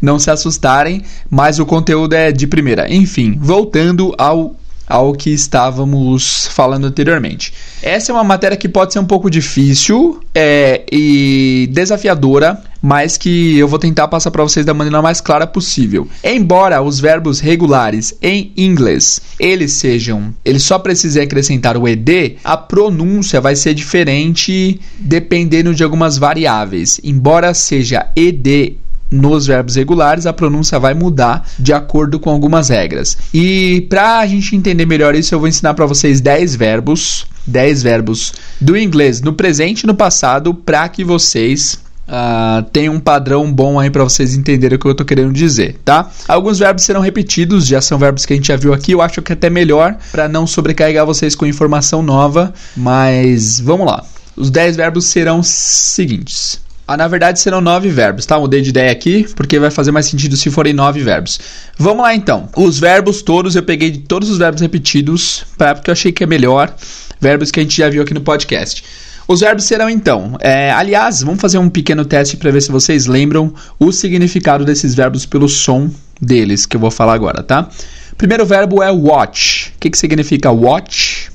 não 0.00 0.18
se 0.18 0.30
assustarem, 0.30 1.02
mas 1.30 1.58
o 1.58 1.66
conteúdo 1.66 2.14
é 2.14 2.32
de 2.32 2.46
primeira. 2.46 2.92
Enfim, 2.92 3.38
voltando 3.40 4.14
ao 4.18 4.56
ao 4.86 5.12
que 5.12 5.30
estávamos 5.30 6.46
falando 6.52 6.86
anteriormente. 6.86 7.52
Essa 7.82 8.12
é 8.12 8.14
uma 8.14 8.24
matéria 8.24 8.56
que 8.56 8.68
pode 8.68 8.92
ser 8.92 8.98
um 8.98 9.04
pouco 9.04 9.30
difícil 9.30 10.20
é, 10.34 10.84
e 10.90 11.68
desafiadora, 11.72 12.62
mas 12.80 13.16
que 13.16 13.58
eu 13.58 13.66
vou 13.66 13.78
tentar 13.78 14.06
passar 14.08 14.30
para 14.30 14.42
vocês 14.42 14.64
da 14.64 14.72
maneira 14.72 15.02
mais 15.02 15.20
clara 15.20 15.46
possível. 15.46 16.06
Embora 16.22 16.82
os 16.82 17.00
verbos 17.00 17.40
regulares 17.40 18.14
em 18.22 18.52
inglês 18.56 19.20
eles 19.38 19.72
sejam, 19.72 20.34
eles 20.44 20.62
só 20.62 20.78
precisem 20.78 21.22
acrescentar 21.22 21.76
o 21.76 21.88
ed, 21.88 22.36
a 22.44 22.56
pronúncia 22.56 23.40
vai 23.40 23.56
ser 23.56 23.74
diferente 23.74 24.80
dependendo 24.98 25.74
de 25.74 25.82
algumas 25.82 26.16
variáveis. 26.16 27.00
Embora 27.02 27.52
seja 27.54 28.06
ed 28.14 28.78
nos 29.10 29.46
verbos 29.46 29.76
regulares, 29.76 30.26
a 30.26 30.32
pronúncia 30.32 30.78
vai 30.78 30.94
mudar 30.94 31.48
de 31.58 31.72
acordo 31.72 32.18
com 32.18 32.30
algumas 32.30 32.68
regras. 32.68 33.16
E 33.32 33.86
para 33.88 34.18
a 34.18 34.26
gente 34.26 34.56
entender 34.56 34.86
melhor 34.86 35.14
isso, 35.14 35.34
eu 35.34 35.38
vou 35.38 35.48
ensinar 35.48 35.74
para 35.74 35.86
vocês 35.86 36.20
10 36.20 36.56
verbos, 36.56 37.26
10 37.46 37.82
verbos 37.82 38.32
do 38.60 38.76
inglês 38.76 39.20
no 39.20 39.32
presente 39.32 39.82
e 39.82 39.86
no 39.86 39.94
passado, 39.94 40.54
para 40.54 40.88
que 40.88 41.04
vocês 41.04 41.84
Uh, 42.06 42.88
um 42.88 43.00
padrão 43.00 43.52
bom 43.52 43.80
aí 43.80 43.90
para 43.90 44.04
vocês 44.04 44.32
entenderem 44.32 44.76
o 44.76 44.78
que 44.78 44.86
eu 44.86 44.94
tô 44.94 45.04
querendo 45.04 45.32
dizer, 45.32 45.76
tá? 45.84 46.08
Alguns 46.28 46.60
verbos 46.60 46.84
serão 46.84 47.00
repetidos, 47.00 47.66
já 47.66 47.80
são 47.80 47.98
verbos 47.98 48.24
que 48.24 48.32
a 48.32 48.36
gente 48.36 48.46
já 48.46 48.56
viu 48.56 48.72
aqui, 48.72 48.92
eu 48.92 49.02
acho 49.02 49.20
que 49.20 49.32
é 49.32 49.34
até 49.34 49.50
melhor 49.50 49.96
para 50.12 50.28
não 50.28 50.46
sobrecarregar 50.46 51.04
vocês 51.04 51.34
com 51.34 51.44
informação 51.44 52.02
nova, 52.02 52.54
mas 52.76 53.58
vamos 53.58 53.86
lá. 53.86 54.04
Os 54.36 54.50
10 54.50 54.76
verbos 54.76 55.06
serão 55.06 55.42
seguintes: 55.42 56.60
ah, 56.88 56.96
na 56.96 57.08
verdade 57.08 57.40
serão 57.40 57.60
nove 57.60 57.88
verbos, 57.88 58.24
tá? 58.24 58.38
Mudei 58.38 58.62
de 58.62 58.70
ideia 58.70 58.92
aqui, 58.92 59.26
porque 59.34 59.58
vai 59.58 59.72
fazer 59.72 59.90
mais 59.90 60.06
sentido 60.06 60.36
se 60.36 60.50
forem 60.50 60.72
nove 60.72 61.02
verbos. 61.02 61.40
Vamos 61.76 62.02
lá 62.02 62.14
então. 62.14 62.48
Os 62.56 62.78
verbos 62.78 63.22
todos, 63.22 63.56
eu 63.56 63.62
peguei 63.62 63.90
de 63.90 63.98
todos 63.98 64.30
os 64.30 64.38
verbos 64.38 64.60
repetidos, 64.60 65.44
pra, 65.58 65.74
porque 65.74 65.90
eu 65.90 65.92
achei 65.92 66.12
que 66.12 66.22
é 66.22 66.26
melhor. 66.26 66.72
Verbos 67.20 67.50
que 67.50 67.58
a 67.58 67.62
gente 67.62 67.76
já 67.76 67.88
viu 67.88 68.02
aqui 68.02 68.14
no 68.14 68.20
podcast. 68.20 68.84
Os 69.26 69.40
verbos 69.40 69.64
serão 69.64 69.90
então. 69.90 70.36
É, 70.40 70.70
aliás, 70.70 71.22
vamos 71.22 71.40
fazer 71.40 71.58
um 71.58 71.68
pequeno 71.68 72.04
teste 72.04 72.36
para 72.36 72.52
ver 72.52 72.60
se 72.60 72.70
vocês 72.70 73.06
lembram 73.06 73.52
o 73.80 73.90
significado 73.90 74.64
desses 74.64 74.94
verbos 74.94 75.26
pelo 75.26 75.48
som 75.48 75.90
deles, 76.20 76.66
que 76.66 76.76
eu 76.76 76.80
vou 76.80 76.92
falar 76.92 77.14
agora, 77.14 77.42
tá? 77.42 77.68
Primeiro 78.16 78.46
verbo 78.46 78.80
é 78.80 78.92
watch. 78.92 79.72
O 79.74 79.80
que, 79.80 79.90
que 79.90 79.98
significa 79.98 80.52
watch? 80.52 81.32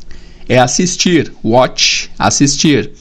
É 0.47 0.57
assistir. 0.57 1.33
Watch, 1.43 2.09
assistir. 2.17 2.91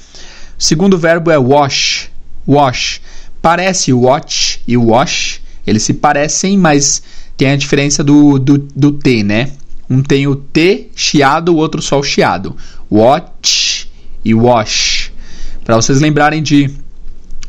Segundo 0.59 0.99
verbo 0.99 1.31
é 1.31 1.39
wash 1.39 2.11
wash. 2.51 3.01
Parece 3.41 3.93
watch 3.93 4.61
e 4.67 4.77
wash, 4.77 5.41
eles 5.67 5.83
se 5.83 5.95
parecem, 5.95 6.59
mas 6.59 7.03
tem 7.37 7.51
a 7.51 7.57
diferença 7.57 8.05
do, 8.05 8.39
do, 8.39 8.59
do 8.59 8.93
T, 8.93 9.23
né? 9.23 9.53
Um 9.89 10.03
tem 10.03 10.27
o 10.27 10.37
T 10.37 10.91
chiado, 10.95 11.53
o 11.53 11.57
outro 11.57 11.81
só 11.81 11.99
o 11.99 12.03
chiado. 12.03 12.57
Watch 12.91 13.91
e 14.25 14.35
wash. 14.35 15.11
Para 15.65 15.77
vocês 15.77 16.01
lembrarem 16.01 16.43
de 16.43 16.71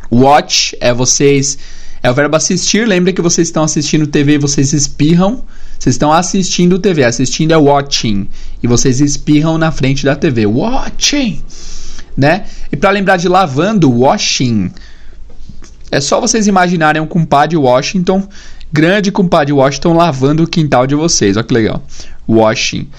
watch 0.09 0.75
é 0.79 0.93
vocês 0.93 1.57
é 2.03 2.09
o 2.09 2.13
verbo 2.13 2.35
assistir. 2.35 2.87
Lembra 2.87 3.13
que 3.13 3.21
vocês 3.21 3.47
estão 3.47 3.63
assistindo 3.63 4.07
TV 4.07 4.33
e 4.33 4.37
vocês 4.37 4.73
espirram. 4.73 5.43
Vocês 5.77 5.95
estão 5.95 6.11
assistindo 6.11 6.79
TV. 6.79 7.03
Assistindo 7.03 7.51
é 7.51 7.57
watching. 7.57 8.27
E 8.61 8.67
vocês 8.67 9.01
espirram 9.01 9.57
na 9.57 9.71
frente 9.71 10.03
da 10.03 10.15
TV. 10.15 10.45
Watching. 10.45 11.41
Né? 12.17 12.45
E 12.71 12.75
para 12.75 12.89
lembrar 12.89 13.17
de 13.17 13.27
lavando, 13.27 13.91
washing. 13.91 14.71
É 15.91 15.99
só 15.99 16.21
vocês 16.21 16.47
imaginarem 16.47 17.01
um 17.01 17.07
compadre 17.07 17.57
Washington, 17.57 18.25
grande 18.71 19.11
compadre 19.11 19.51
Washington 19.51 19.93
lavando 19.93 20.43
o 20.43 20.47
quintal 20.47 20.87
de 20.87 20.95
vocês. 20.95 21.35
Olha 21.35 21.43
que 21.43 21.53
legal. 21.53 21.83
Washing. 22.27 22.89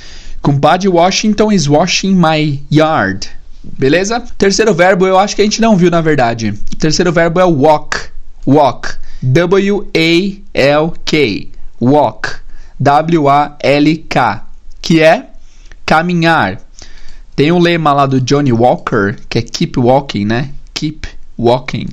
Compadre 0.42 0.88
Washington 0.88 1.50
is 1.50 1.66
washing 1.66 2.14
my 2.14 2.62
yard. 2.70 3.30
Beleza? 3.62 4.20
Terceiro 4.36 4.74
verbo 4.74 5.06
eu 5.06 5.18
acho 5.18 5.36
que 5.36 5.42
a 5.42 5.44
gente 5.44 5.60
não 5.60 5.76
viu 5.76 5.90
na 5.90 6.00
verdade. 6.00 6.52
Terceiro 6.78 7.12
verbo 7.12 7.40
é 7.40 7.44
walk. 7.44 7.96
Walk. 8.46 8.90
W-A-L-K. 9.22 10.42
Walk. 11.80 12.28
W-A-L-K. 12.78 14.46
Que 14.82 15.00
é 15.00 15.26
caminhar. 15.86 16.60
Tem 17.36 17.52
um 17.52 17.58
lema 17.60 17.92
lá 17.92 18.04
do 18.04 18.20
Johnny 18.20 18.52
Walker 18.52 19.16
que 19.28 19.38
é 19.38 19.42
keep 19.42 19.78
walking, 19.78 20.24
né? 20.24 20.50
Keep 20.74 21.08
walking. 21.38 21.86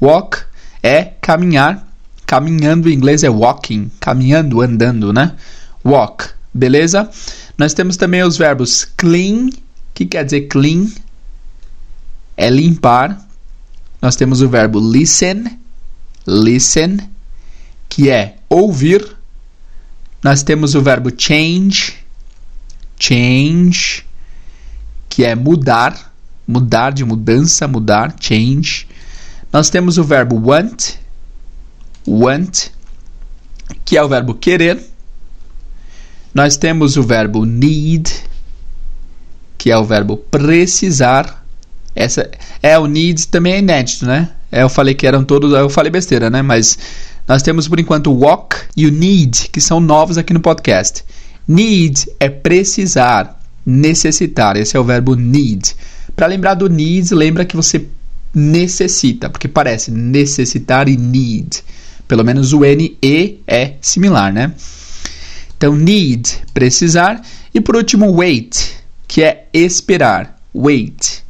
Walk 0.00 0.38
é 0.82 1.04
caminhar. 1.20 1.86
Caminhando 2.26 2.88
em 2.88 2.94
inglês 2.94 3.22
é 3.22 3.30
walking. 3.30 3.90
Caminhando, 4.00 4.60
andando, 4.60 5.12
né? 5.12 5.36
Walk. 5.84 6.28
Beleza? 6.52 7.08
Nós 7.56 7.72
temos 7.74 7.96
também 7.96 8.22
os 8.22 8.36
verbos 8.36 8.84
clean. 8.96 9.50
Que 9.94 10.06
quer 10.06 10.24
dizer 10.24 10.42
clean? 10.42 10.88
É 12.36 12.50
limpar. 12.50 13.24
Nós 14.02 14.16
temos 14.16 14.42
o 14.42 14.48
verbo 14.48 14.78
listen. 14.78 15.58
Listen. 16.26 16.98
que 17.88 18.10
é 18.10 18.36
ouvir. 18.48 19.16
Nós 20.22 20.42
temos 20.42 20.74
o 20.74 20.82
verbo 20.82 21.10
change, 21.16 21.94
change, 22.98 24.04
que 25.08 25.24
é 25.24 25.34
mudar, 25.34 26.12
mudar 26.46 26.90
de 26.90 27.04
mudança, 27.04 27.68
mudar, 27.68 28.14
change. 28.20 28.88
Nós 29.52 29.70
temos 29.70 29.98
o 29.98 30.04
verbo 30.04 30.36
want, 30.36 30.94
want, 32.06 32.68
que 33.84 33.96
é 33.96 34.02
o 34.02 34.08
verbo 34.08 34.34
querer. 34.34 34.80
Nós 36.34 36.56
temos 36.56 36.96
o 36.96 37.02
verbo 37.02 37.44
need, 37.44 38.12
que 39.56 39.70
é 39.70 39.78
o 39.78 39.84
verbo 39.84 40.16
precisar. 40.16 41.44
Essa 41.94 42.30
é 42.62 42.78
o 42.78 42.86
need 42.86 43.28
também 43.28 43.54
é 43.54 43.58
inédito, 43.58 44.04
né? 44.04 44.30
É, 44.52 44.62
eu 44.62 44.68
falei 44.68 44.94
que 44.94 45.06
eram 45.06 45.24
todos, 45.24 45.52
eu 45.52 45.70
falei 45.70 45.90
besteira, 45.90 46.28
né? 46.28 46.42
Mas 46.42 46.78
nós 47.26 47.42
temos 47.42 47.66
por 47.66 47.80
enquanto 47.80 48.12
o 48.12 48.18
walk 48.20 48.56
e 48.76 48.86
o 48.86 48.90
need, 48.90 49.48
que 49.50 49.60
são 49.60 49.80
novos 49.80 50.18
aqui 50.18 50.32
no 50.32 50.40
podcast. 50.40 51.04
Need 51.48 52.08
é 52.20 52.28
precisar, 52.28 53.40
necessitar. 53.64 54.56
Esse 54.56 54.76
é 54.76 54.80
o 54.80 54.84
verbo 54.84 55.14
need. 55.14 55.74
Para 56.14 56.26
lembrar 56.26 56.54
do 56.54 56.68
need, 56.68 57.14
lembra 57.14 57.44
que 57.44 57.56
você 57.56 57.86
necessita, 58.38 59.30
porque 59.30 59.48
parece 59.48 59.90
necessitar 59.90 60.90
e 60.90 60.96
need. 60.96 61.64
Pelo 62.06 62.22
menos 62.22 62.52
o 62.52 62.62
N 62.66 62.96
E 63.02 63.40
é 63.46 63.76
similar, 63.80 64.30
né? 64.30 64.54
Então, 65.56 65.74
need, 65.74 66.42
precisar. 66.52 67.22
E 67.54 67.62
por 67.62 67.74
último, 67.74 68.12
wait, 68.12 68.76
que 69.08 69.22
é 69.22 69.48
esperar. 69.54 70.38
Wait. 70.54 71.24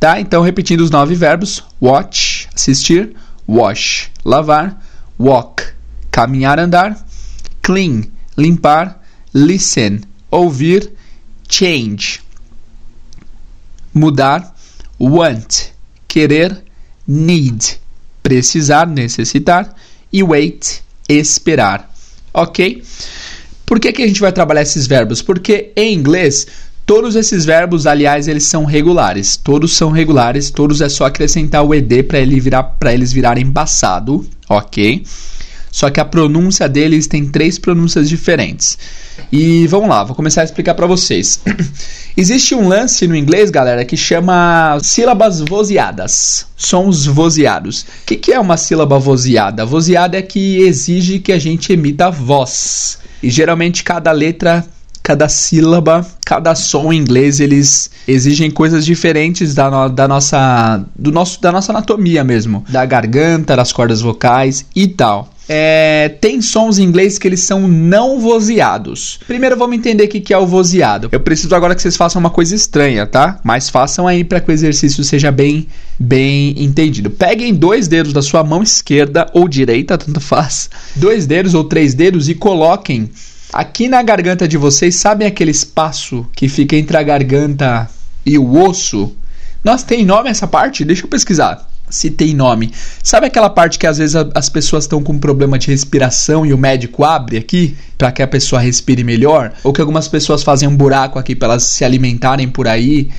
Tá? 0.00 0.20
Então, 0.20 0.42
repetindo 0.42 0.80
os 0.80 0.90
nove 0.90 1.14
verbos: 1.14 1.62
watch, 1.80 2.48
assistir, 2.52 3.14
wash, 3.48 4.10
lavar, 4.24 4.84
walk, 5.18 5.62
caminhar, 6.10 6.58
andar, 6.58 7.06
clean, 7.62 8.02
limpar, 8.36 9.00
listen, 9.32 10.00
ouvir, 10.28 10.92
change, 11.48 12.20
mudar, 13.94 14.54
want, 15.00 15.73
querer, 16.14 16.56
need, 17.08 17.80
precisar, 18.22 18.86
necessitar 18.86 19.74
e 20.12 20.22
wait, 20.22 20.80
esperar. 21.08 21.92
Ok? 22.32 22.84
Por 23.66 23.80
que, 23.80 23.92
que 23.92 24.04
a 24.04 24.06
gente 24.06 24.20
vai 24.20 24.30
trabalhar 24.30 24.62
esses 24.62 24.86
verbos? 24.86 25.20
Porque 25.20 25.72
em 25.74 25.92
inglês 25.92 26.46
Todos 26.86 27.16
esses 27.16 27.46
verbos, 27.46 27.86
aliás, 27.86 28.28
eles 28.28 28.44
são 28.44 28.66
regulares. 28.66 29.38
Todos 29.38 29.74
são 29.74 29.90
regulares, 29.90 30.50
todos 30.50 30.82
é 30.82 30.88
só 30.90 31.06
acrescentar 31.06 31.64
o 31.64 31.74
ed 31.74 32.02
para 32.02 32.18
ele 32.18 32.38
virar, 32.38 32.76
eles 32.92 33.10
virarem 33.10 33.50
passado, 33.50 34.22
ok? 34.50 35.02
Só 35.74 35.90
que 35.90 35.98
a 35.98 36.04
pronúncia 36.04 36.68
deles 36.68 37.08
tem 37.08 37.26
três 37.26 37.58
pronúncias 37.58 38.08
diferentes. 38.08 38.78
E 39.32 39.66
vamos 39.66 39.88
lá, 39.88 40.04
vou 40.04 40.14
começar 40.14 40.42
a 40.42 40.44
explicar 40.44 40.72
para 40.72 40.86
vocês. 40.86 41.40
Existe 42.16 42.54
um 42.54 42.68
lance 42.68 43.08
no 43.08 43.16
inglês, 43.16 43.50
galera, 43.50 43.84
que 43.84 43.96
chama 43.96 44.78
sílabas 44.80 45.40
vozeadas, 45.40 46.46
sons 46.56 47.06
vozeados. 47.06 47.80
O 47.80 47.86
que, 48.06 48.14
que 48.14 48.32
é 48.32 48.38
uma 48.38 48.56
sílaba 48.56 49.00
vozeada? 49.00 49.66
Vozeada 49.66 50.16
é 50.16 50.22
que 50.22 50.58
exige 50.58 51.18
que 51.18 51.32
a 51.32 51.40
gente 51.40 51.72
emita 51.72 52.08
voz. 52.08 52.98
E 53.20 53.28
geralmente 53.28 53.82
cada 53.82 54.12
letra 54.12 54.64
cada 55.02 55.28
sílaba, 55.28 56.06
cada 56.24 56.54
som 56.54 56.90
em 56.90 56.98
inglês, 56.98 57.38
eles 57.38 57.90
exigem 58.08 58.50
coisas 58.50 58.86
diferentes 58.86 59.54
da, 59.54 59.70
no, 59.70 59.88
da, 59.90 60.08
nossa, 60.08 60.82
do 60.96 61.12
nosso, 61.12 61.42
da 61.42 61.52
nossa 61.52 61.72
anatomia 61.72 62.24
mesmo, 62.24 62.64
da 62.70 62.86
garganta, 62.86 63.54
das 63.54 63.70
cordas 63.70 64.00
vocais 64.00 64.64
e 64.74 64.88
tal. 64.88 65.33
É, 65.48 66.08
tem 66.20 66.40
sons 66.40 66.78
em 66.78 66.84
inglês 66.84 67.18
que 67.18 67.28
eles 67.28 67.40
são 67.40 67.68
não 67.68 68.18
vozeados. 68.18 69.20
Primeiro 69.26 69.56
vamos 69.56 69.76
entender 69.76 70.04
o 70.04 70.08
que 70.08 70.32
é 70.32 70.38
o 70.38 70.46
vozeado. 70.46 71.08
Eu 71.12 71.20
preciso 71.20 71.54
agora 71.54 71.74
que 71.74 71.82
vocês 71.82 71.96
façam 71.96 72.20
uma 72.20 72.30
coisa 72.30 72.54
estranha, 72.54 73.06
tá? 73.06 73.40
Mas 73.44 73.68
façam 73.68 74.06
aí 74.06 74.24
para 74.24 74.40
que 74.40 74.50
o 74.50 74.52
exercício 74.52 75.04
seja 75.04 75.30
bem, 75.30 75.66
bem 75.98 76.54
entendido. 76.56 77.10
Peguem 77.10 77.54
dois 77.54 77.88
dedos 77.88 78.12
da 78.12 78.22
sua 78.22 78.42
mão 78.42 78.62
esquerda 78.62 79.26
ou 79.32 79.46
direita, 79.46 79.98
tanto 79.98 80.20
faz, 80.20 80.70
dois 80.96 81.26
dedos 81.26 81.54
ou 81.54 81.64
três 81.64 81.94
dedos 81.94 82.28
e 82.28 82.34
coloquem 82.34 83.10
Aqui 83.54 83.86
na 83.86 84.02
garganta 84.02 84.48
de 84.48 84.56
vocês, 84.56 84.96
sabem 84.96 85.28
aquele 85.28 85.52
espaço 85.52 86.26
que 86.34 86.48
fica 86.48 86.74
entre 86.74 86.96
a 86.96 87.02
garganta 87.04 87.88
e 88.26 88.36
o 88.36 88.52
osso? 88.52 89.14
Nós 89.62 89.84
tem 89.84 90.04
nome 90.04 90.28
essa 90.28 90.48
parte? 90.48 90.84
Deixa 90.84 91.04
eu 91.04 91.08
pesquisar 91.08 91.64
tem 92.10 92.34
nome. 92.34 92.72
Sabe 93.02 93.26
aquela 93.26 93.48
parte 93.48 93.78
que 93.78 93.86
às 93.86 93.98
vezes 93.98 94.16
as 94.34 94.48
pessoas 94.48 94.84
estão 94.84 95.02
com 95.02 95.18
problema 95.18 95.58
de 95.58 95.68
respiração 95.68 96.44
e 96.44 96.52
o 96.52 96.58
médico 96.58 97.04
abre 97.04 97.36
aqui 97.36 97.76
para 97.96 98.10
que 98.10 98.22
a 98.22 98.26
pessoa 98.26 98.60
respire 98.60 99.04
melhor? 99.04 99.52
Ou 99.62 99.72
que 99.72 99.80
algumas 99.80 100.08
pessoas 100.08 100.42
fazem 100.42 100.68
um 100.68 100.76
buraco 100.76 101.18
aqui 101.18 101.34
para 101.34 101.48
elas 101.48 101.64
se 101.64 101.84
alimentarem 101.84 102.48
por 102.48 102.66
aí? 102.66 103.10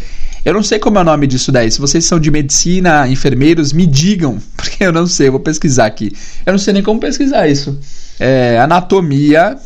Eu 0.43 0.53
não 0.53 0.61
sei 0.61 0.77
como 0.77 0.99
é 0.99 1.01
o 1.01 1.03
nome 1.03 1.25
disso 1.25 1.51
daí. 1.51 1.71
Se 1.71 1.79
vocês 1.79 2.05
são 2.05 2.19
de 2.19 2.29
medicina, 2.29 3.07
enfermeiros, 3.07 3.73
me 3.73 3.87
digam, 3.87 4.37
porque 4.55 4.83
eu 4.83 4.91
não 4.91 5.07
sei. 5.07 5.27
Eu 5.27 5.31
vou 5.31 5.41
pesquisar 5.41 5.87
aqui. 5.87 6.11
Eu 6.45 6.53
não 6.53 6.59
sei 6.59 6.73
nem 6.73 6.83
como 6.83 6.99
pesquisar 6.99 7.47
isso. 7.47 7.79
É, 8.19 8.59
anatomia 8.59 9.57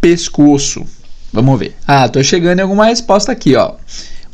pescoço. 0.00 0.84
Vamos 1.32 1.58
ver. 1.58 1.76
Ah, 1.86 2.08
tô 2.08 2.22
chegando 2.22 2.58
em 2.58 2.62
alguma 2.62 2.86
resposta 2.86 3.30
aqui, 3.30 3.54
ó. 3.54 3.74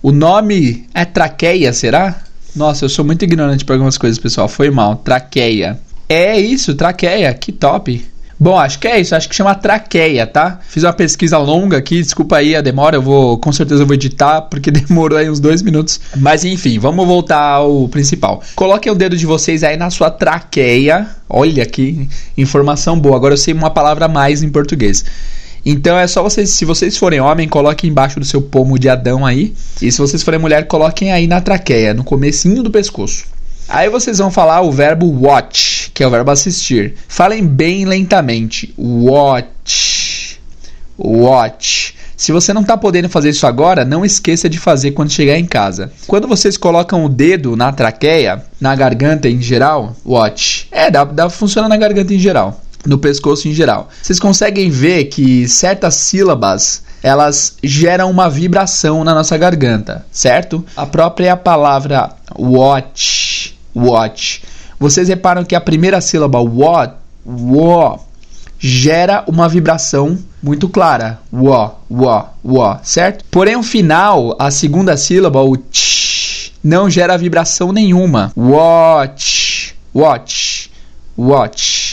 O 0.02 0.12
nome 0.12 0.86
é 0.94 1.04
traqueia, 1.04 1.72
será? 1.72 2.23
Nossa, 2.54 2.84
eu 2.84 2.88
sou 2.88 3.04
muito 3.04 3.24
ignorante 3.24 3.64
para 3.64 3.74
algumas 3.74 3.98
coisas, 3.98 4.18
pessoal. 4.18 4.48
Foi 4.48 4.70
mal. 4.70 4.96
Traqueia. 4.96 5.78
É 6.08 6.38
isso, 6.38 6.74
traqueia. 6.74 7.32
Que 7.34 7.50
top. 7.50 8.04
Bom, 8.38 8.58
acho 8.58 8.78
que 8.78 8.86
é 8.86 9.00
isso. 9.00 9.14
Acho 9.14 9.28
que 9.28 9.34
chama 9.34 9.54
traqueia, 9.54 10.26
tá? 10.26 10.60
Fiz 10.68 10.82
uma 10.82 10.92
pesquisa 10.92 11.38
longa 11.38 11.78
aqui. 11.78 12.00
Desculpa 12.00 12.36
aí 12.36 12.54
a 12.54 12.60
demora. 12.60 12.96
Eu 12.96 13.02
vou, 13.02 13.38
com 13.38 13.52
certeza, 13.52 13.82
eu 13.82 13.86
vou 13.86 13.94
editar 13.94 14.42
porque 14.42 14.70
demorou 14.72 15.18
aí 15.18 15.30
uns 15.30 15.40
dois 15.40 15.62
minutos. 15.62 16.00
Mas 16.16 16.44
enfim, 16.44 16.78
vamos 16.78 17.06
voltar 17.06 17.42
ao 17.42 17.88
principal. 17.88 18.42
Coloquem 18.54 18.92
o 18.92 18.94
dedo 18.94 19.16
de 19.16 19.26
vocês 19.26 19.64
aí 19.64 19.76
na 19.76 19.90
sua 19.90 20.10
traqueia. 20.10 21.08
Olha 21.28 21.64
que 21.66 22.08
informação 22.36 22.98
boa. 22.98 23.16
Agora 23.16 23.34
eu 23.34 23.38
sei 23.38 23.54
uma 23.54 23.70
palavra 23.70 24.06
a 24.06 24.08
mais 24.08 24.42
em 24.42 24.48
português. 24.48 25.04
Então 25.64 25.98
é 25.98 26.06
só 26.06 26.22
vocês, 26.22 26.50
se 26.50 26.64
vocês 26.64 26.96
forem 26.96 27.20
homem, 27.20 27.48
coloquem 27.48 27.88
embaixo 27.88 28.20
do 28.20 28.26
seu 28.26 28.42
pomo 28.42 28.78
de 28.78 28.88
Adão 28.88 29.24
aí. 29.24 29.54
E 29.80 29.90
se 29.90 29.98
vocês 29.98 30.22
forem 30.22 30.38
mulher, 30.38 30.66
coloquem 30.66 31.12
aí 31.12 31.26
na 31.26 31.40
traqueia, 31.40 31.94
no 31.94 32.04
comecinho 32.04 32.62
do 32.62 32.70
pescoço. 32.70 33.24
Aí 33.66 33.88
vocês 33.88 34.18
vão 34.18 34.30
falar 34.30 34.60
o 34.60 34.70
verbo 34.70 35.06
watch, 35.06 35.90
que 35.94 36.02
é 36.02 36.06
o 36.06 36.10
verbo 36.10 36.30
assistir. 36.30 36.94
Falem 37.08 37.46
bem 37.46 37.86
lentamente. 37.86 38.74
Watch. 38.76 40.38
Watch. 40.98 41.94
Se 42.14 42.30
você 42.30 42.52
não 42.52 42.62
está 42.62 42.76
podendo 42.76 43.08
fazer 43.08 43.30
isso 43.30 43.46
agora, 43.46 43.84
não 43.84 44.04
esqueça 44.04 44.48
de 44.48 44.58
fazer 44.58 44.92
quando 44.92 45.10
chegar 45.10 45.38
em 45.38 45.46
casa. 45.46 45.90
Quando 46.06 46.28
vocês 46.28 46.56
colocam 46.56 47.04
o 47.04 47.08
dedo 47.08 47.56
na 47.56 47.72
traqueia, 47.72 48.44
na 48.60 48.76
garganta 48.76 49.28
em 49.28 49.40
geral, 49.40 49.96
watch. 50.04 50.68
É, 50.70 50.90
dá, 50.90 51.04
dá 51.04 51.28
funciona 51.28 51.68
na 51.68 51.76
garganta 51.76 52.14
em 52.14 52.18
geral 52.18 52.60
no 52.86 52.98
pescoço 52.98 53.48
em 53.48 53.52
geral. 53.52 53.88
Vocês 54.02 54.18
conseguem 54.20 54.70
ver 54.70 55.04
que 55.04 55.48
certas 55.48 55.94
sílabas 55.94 56.82
elas 57.02 57.56
geram 57.62 58.10
uma 58.10 58.30
vibração 58.30 59.04
na 59.04 59.14
nossa 59.14 59.36
garganta, 59.36 60.06
certo? 60.10 60.64
A 60.74 60.86
própria 60.86 61.36
palavra 61.36 62.10
watch, 62.38 63.58
watch. 63.74 64.42
Vocês 64.80 65.08
reparam 65.08 65.44
que 65.44 65.54
a 65.54 65.60
primeira 65.60 66.00
sílaba 66.00 66.40
what, 66.40 66.94
wo, 67.26 68.00
gera 68.58 69.22
uma 69.26 69.48
vibração 69.50 70.18
muito 70.42 70.66
clara, 70.66 71.20
wo, 71.30 71.72
wo, 71.90 72.24
wo, 72.42 72.78
certo? 72.82 73.22
Porém 73.30 73.56
o 73.56 73.62
final, 73.62 74.34
a 74.38 74.50
segunda 74.50 74.96
sílaba, 74.96 75.42
o 75.42 75.58
ch, 75.70 76.52
não 76.64 76.88
gera 76.88 77.18
vibração 77.18 77.70
nenhuma. 77.70 78.32
Watch, 78.34 79.74
watch, 79.94 80.70
watch 81.18 81.83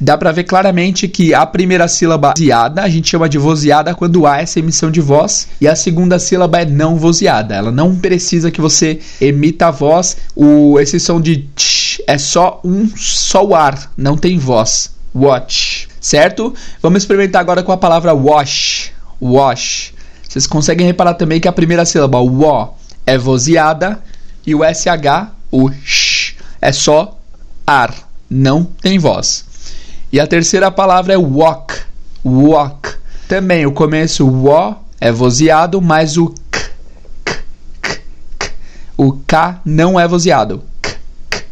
dá 0.00 0.16
para 0.16 0.32
ver 0.32 0.44
claramente 0.44 1.08
que 1.08 1.34
a 1.34 1.44
primeira 1.44 1.88
sílaba 1.88 2.32
vozeada 2.36 2.82
a 2.82 2.88
gente 2.88 3.08
chama 3.08 3.28
de 3.28 3.38
vozeada 3.38 3.94
quando 3.94 4.26
há 4.26 4.40
essa 4.40 4.58
emissão 4.58 4.90
de 4.90 5.00
voz 5.00 5.48
e 5.60 5.66
a 5.66 5.74
segunda 5.74 6.18
sílaba 6.18 6.60
é 6.60 6.64
não 6.64 6.96
vozeada. 6.96 7.54
Ela 7.54 7.70
não 7.70 7.96
precisa 7.96 8.50
que 8.50 8.60
você 8.60 9.00
emita 9.20 9.68
a 9.68 9.70
voz. 9.70 10.16
O 10.34 10.78
esse 10.78 11.00
som 11.00 11.20
de 11.20 11.48
tch 11.54 12.00
é 12.06 12.18
só 12.18 12.60
um 12.64 12.88
só 12.96 13.44
o 13.44 13.54
ar, 13.54 13.90
não 13.96 14.16
tem 14.16 14.38
voz. 14.38 14.96
Watch, 15.14 15.88
certo? 16.00 16.54
Vamos 16.80 17.02
experimentar 17.02 17.40
agora 17.40 17.62
com 17.62 17.72
a 17.72 17.76
palavra 17.76 18.14
wash. 18.14 18.92
Wash. 19.20 19.92
Vocês 20.28 20.46
conseguem 20.46 20.86
reparar 20.86 21.14
também 21.14 21.40
que 21.40 21.48
a 21.48 21.52
primeira 21.52 21.84
sílaba 21.84 22.20
wo 22.20 22.74
é 23.06 23.16
vozeada 23.16 24.00
e 24.46 24.54
o 24.54 24.60
sh, 24.72 24.86
o 25.50 25.70
sh, 25.84 26.36
é 26.60 26.70
só 26.70 27.18
ar, 27.66 27.94
não 28.30 28.64
tem 28.64 28.98
voz. 28.98 29.47
E 30.10 30.18
a 30.18 30.26
terceira 30.26 30.70
palavra 30.70 31.12
é 31.12 31.16
walk. 31.16 31.74
Walk. 32.24 32.96
Também 33.28 33.66
o 33.66 33.72
começo 33.72 34.26
o 34.26 34.74
é 35.00 35.12
vozeado, 35.12 35.80
mas 35.82 36.16
o 36.16 36.34
k, 36.50 36.60
k, 37.24 37.38
k, 37.82 38.00
k, 38.38 38.50
o 38.96 39.12
k 39.12 39.60
não 39.64 40.00
é 40.00 40.08
vozeado. 40.08 40.62
K, 40.80 40.96
k. 41.28 41.44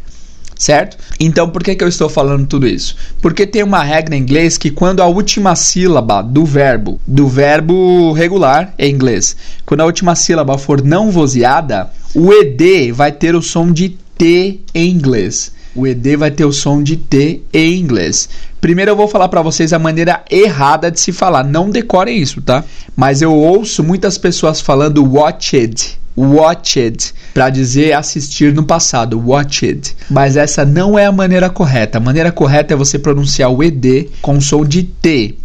certo? 0.57 0.97
Então, 1.19 1.49
por 1.49 1.63
que, 1.63 1.75
que 1.75 1.83
eu 1.83 1.87
estou 1.87 2.09
falando 2.09 2.47
tudo 2.47 2.67
isso? 2.67 2.95
Porque 3.21 3.45
tem 3.45 3.61
uma 3.61 3.83
regra 3.83 4.15
em 4.15 4.19
inglês 4.19 4.57
que 4.57 4.71
quando 4.71 5.01
a 5.01 5.05
última 5.05 5.55
sílaba 5.55 6.23
do 6.23 6.43
verbo, 6.43 6.99
do 7.05 7.27
verbo 7.27 8.11
regular 8.13 8.73
em 8.77 8.91
inglês, 8.91 9.35
quando 9.65 9.81
a 9.81 9.85
última 9.85 10.15
sílaba 10.15 10.57
for 10.57 10.83
não 10.83 11.11
vozeada, 11.11 11.91
o 12.15 12.33
ed 12.33 12.91
vai 12.91 13.11
ter 13.11 13.35
o 13.35 13.41
som 13.41 13.71
de 13.71 13.89
t 14.17 14.61
em 14.73 14.89
inglês. 14.89 15.55
O 15.77 15.85
ed 15.85 16.15
vai 16.15 16.31
ter 16.31 16.43
o 16.43 16.51
som 16.51 16.81
de 16.81 16.97
t 16.97 17.43
em 17.53 17.79
inglês. 17.79 18.27
Primeiro 18.59 18.89
eu 18.89 18.95
vou 18.95 19.07
falar 19.07 19.29
para 19.29 19.43
vocês 19.43 19.71
a 19.71 19.77
maneira 19.77 20.25
errada 20.27 20.89
de 20.89 20.99
se 20.99 21.11
falar. 21.11 21.43
Não 21.43 21.69
decorem 21.69 22.17
isso, 22.17 22.41
tá? 22.41 22.63
Mas 22.95 23.21
eu 23.21 23.31
ouço 23.31 23.83
muitas 23.83 24.17
pessoas 24.17 24.59
falando 24.59 25.05
watched 25.05 25.99
watched, 26.17 27.13
para 27.31 27.51
dizer 27.51 27.93
assistir 27.93 28.51
no 28.51 28.63
passado, 28.63 29.21
watched. 29.23 29.95
Mas 30.09 30.35
essa 30.35 30.65
não 30.65 30.97
é 30.97 31.05
a 31.05 31.11
maneira 31.11 31.47
correta. 31.47 31.99
A 31.99 32.01
maneira 32.01 32.31
correta 32.31 32.73
é 32.73 32.77
você 32.77 32.97
pronunciar 32.97 33.51
o 33.51 33.63
ed 33.63 34.09
com 34.19 34.41
som 34.41 34.65
de 34.65 34.81
t. 34.81 35.37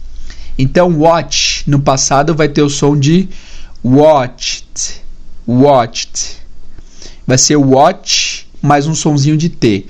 Então, 0.57 0.99
watch 0.99 1.63
no 1.69 1.79
passado 1.79 2.35
vai 2.35 2.49
ter 2.49 2.63
o 2.63 2.71
som 2.71 2.99
de 2.99 3.29
watched, 3.85 5.03
watched. 5.47 6.39
Vai 7.27 7.37
ser 7.37 7.57
watch 7.57 8.47
mais 8.63 8.87
um 8.87 8.95
sonzinho 8.95 9.37
de 9.37 9.51
t. 9.51 9.87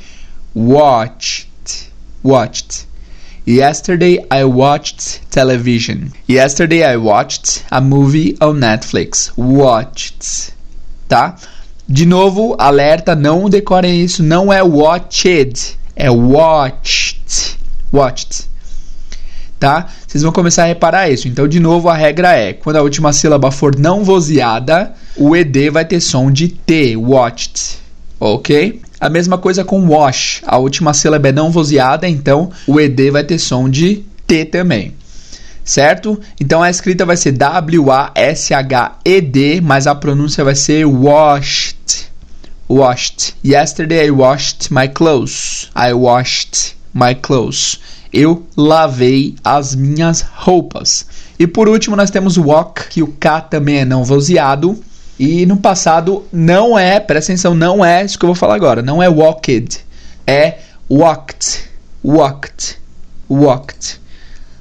Watched, 0.55 1.91
watched. 2.23 2.87
Yesterday 3.45 4.25
I 4.31 4.45
watched 4.45 5.31
television. 5.31 6.13
Yesterday 6.27 6.85
I 6.85 6.97
watched 6.97 7.65
a 7.71 7.81
movie 7.81 8.37
on 8.41 8.61
Netflix. 8.61 9.33
Watched 9.37 10.53
tá? 11.13 11.37
De 11.87 12.07
novo, 12.07 12.57
alerta, 12.59 13.15
não 13.15 13.51
decorem 13.51 14.03
isso, 14.03 14.23
não 14.23 14.51
é 14.51 14.63
watched, 14.63 15.77
é 15.95 16.11
watched, 16.11 17.59
watched, 17.93 18.49
tá? 19.61 19.89
Vocês 20.07 20.23
vão 20.23 20.33
começar 20.33 20.63
a 20.63 20.67
reparar 20.67 21.11
isso. 21.11 21.29
Então, 21.29 21.47
de 21.47 21.61
novo, 21.61 21.91
a 21.91 21.95
regra 21.95 22.35
é, 22.35 22.55
quando 22.55 22.77
a 22.77 22.83
última 22.83 23.13
sílaba 23.13 23.51
for 23.51 23.79
não 23.79 24.03
vozeada, 24.03 24.95
o 25.15 25.37
ed 25.37 25.69
vai 25.69 25.85
ter 25.85 26.01
som 26.01 26.31
de 26.33 26.49
t, 26.49 26.97
watched, 26.97 27.79
ok? 28.19 28.81
A 29.03 29.11
mesma 29.11 29.37
coisa 29.37 29.65
com 29.65 29.89
wash, 29.89 30.43
a 30.47 30.59
última 30.59 30.95
sílaba 30.95 31.29
é 31.29 31.33
não 31.33 31.51
vozeada, 31.51 32.09
então 32.09 32.53
o 32.69 32.79
ed 32.79 33.11
vai 33.11 33.25
ter 33.25 33.37
som 33.37 33.69
de 33.69 34.05
t 34.29 34.45
também 34.45 34.95
certo? 35.65 36.21
Então 36.41 36.63
a 36.63 36.71
escrita 36.71 37.05
vai 37.05 37.17
ser 37.17 37.33
W-A-S-H-E-D, 37.33 37.91
mas 39.61 39.89
a 39.89 39.95
pronúncia 39.95 40.45
vai 40.45 40.55
ser 40.55 40.85
washed. 40.87 42.11
Washed. 42.69 43.35
Yesterday 43.45 44.07
I 44.07 44.11
washed 44.11 44.71
my 44.71 44.87
clothes. 44.89 45.69
I 45.77 45.93
washed 45.93 46.77
my 46.95 47.15
clothes. 47.15 47.81
Eu 48.13 48.47
lavei 48.57 49.35
as 49.45 49.75
minhas 49.75 50.23
roupas. 50.23 51.07
E 51.39 51.47
por 51.47 51.69
último 51.69 51.97
nós 51.97 52.11
temos 52.11 52.37
walk, 52.39 52.89
que 52.89 53.03
o 53.03 53.09
K 53.09 53.41
também 53.41 53.79
é 53.79 53.85
não 53.85 54.05
vozeado. 54.05 54.79
E 55.25 55.47
no 55.47 55.57
passado 55.57 56.25
não 56.33 56.77
é, 56.77 56.99
presta 56.99 57.31
atenção, 57.31 57.55
não 57.55 57.85
é 57.85 58.05
isso 58.05 58.19
que 58.19 58.25
eu 58.25 58.29
vou 58.29 58.35
falar 58.35 58.57
agora. 58.57 58.83
Não 58.83 59.01
é 59.01 59.09
walked, 59.09 59.79
é 60.27 60.59
walked, 60.91 61.61
walked, 62.03 62.77
walked 63.31 64.01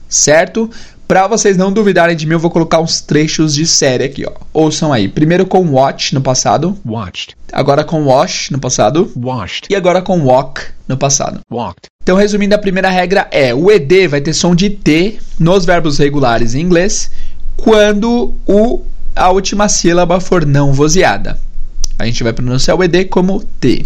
certo? 0.08 0.69
Para 1.08 1.26
vocês 1.26 1.58
não 1.58 1.74
duvidarem 1.74 2.15
de 2.15 2.28
mim, 2.28 2.34
eu 2.34 2.39
vou 2.39 2.52
colocar 2.52 2.80
uns 2.80 3.02
trechos 3.02 3.56
de 3.56 3.65
série 3.65 4.04
aqui, 4.04 4.24
ó. 4.24 4.34
Ouçam 4.54 4.93
aí. 4.93 5.08
Primeiro 5.08 5.47
com 5.47 5.65
watch 5.71 6.13
no 6.13 6.21
passado. 6.21 6.78
Watched. 6.86 7.36
Agora 7.52 7.84
com 7.84 8.06
wash 8.06 8.52
no 8.52 8.60
passado. 8.60 9.12
Washed. 9.15 9.65
E 9.67 9.76
agora 9.76 10.00
com 10.00 10.21
walk 10.21 10.62
no 10.88 10.95
passado. 10.95 11.39
Walked. 11.52 11.88
Então, 12.04 12.15
resumindo, 12.15 12.54
a 12.54 12.60
primeira 12.60 12.91
regra 12.91 13.28
é: 13.32 13.52
o 13.52 13.71
ed 13.71 14.08
vai 14.08 14.21
ter 14.21 14.34
som 14.34 14.54
de 14.54 14.69
t 14.69 15.17
nos 15.39 15.65
verbos 15.65 15.97
regulares 15.97 16.54
em 16.54 16.62
inglês 16.62 17.10
quando 17.58 18.34
o, 18.45 18.82
a 19.15 19.30
última 19.30 19.67
sílaba 19.69 20.19
for 20.19 20.45
não 20.45 20.74
vozeada. 20.74 21.39
A 21.97 22.06
gente 22.06 22.24
vai 22.24 22.34
pronunciar 22.34 22.78
o 22.78 22.84
ed 22.84 23.06
como 23.06 23.43
t. 23.60 23.86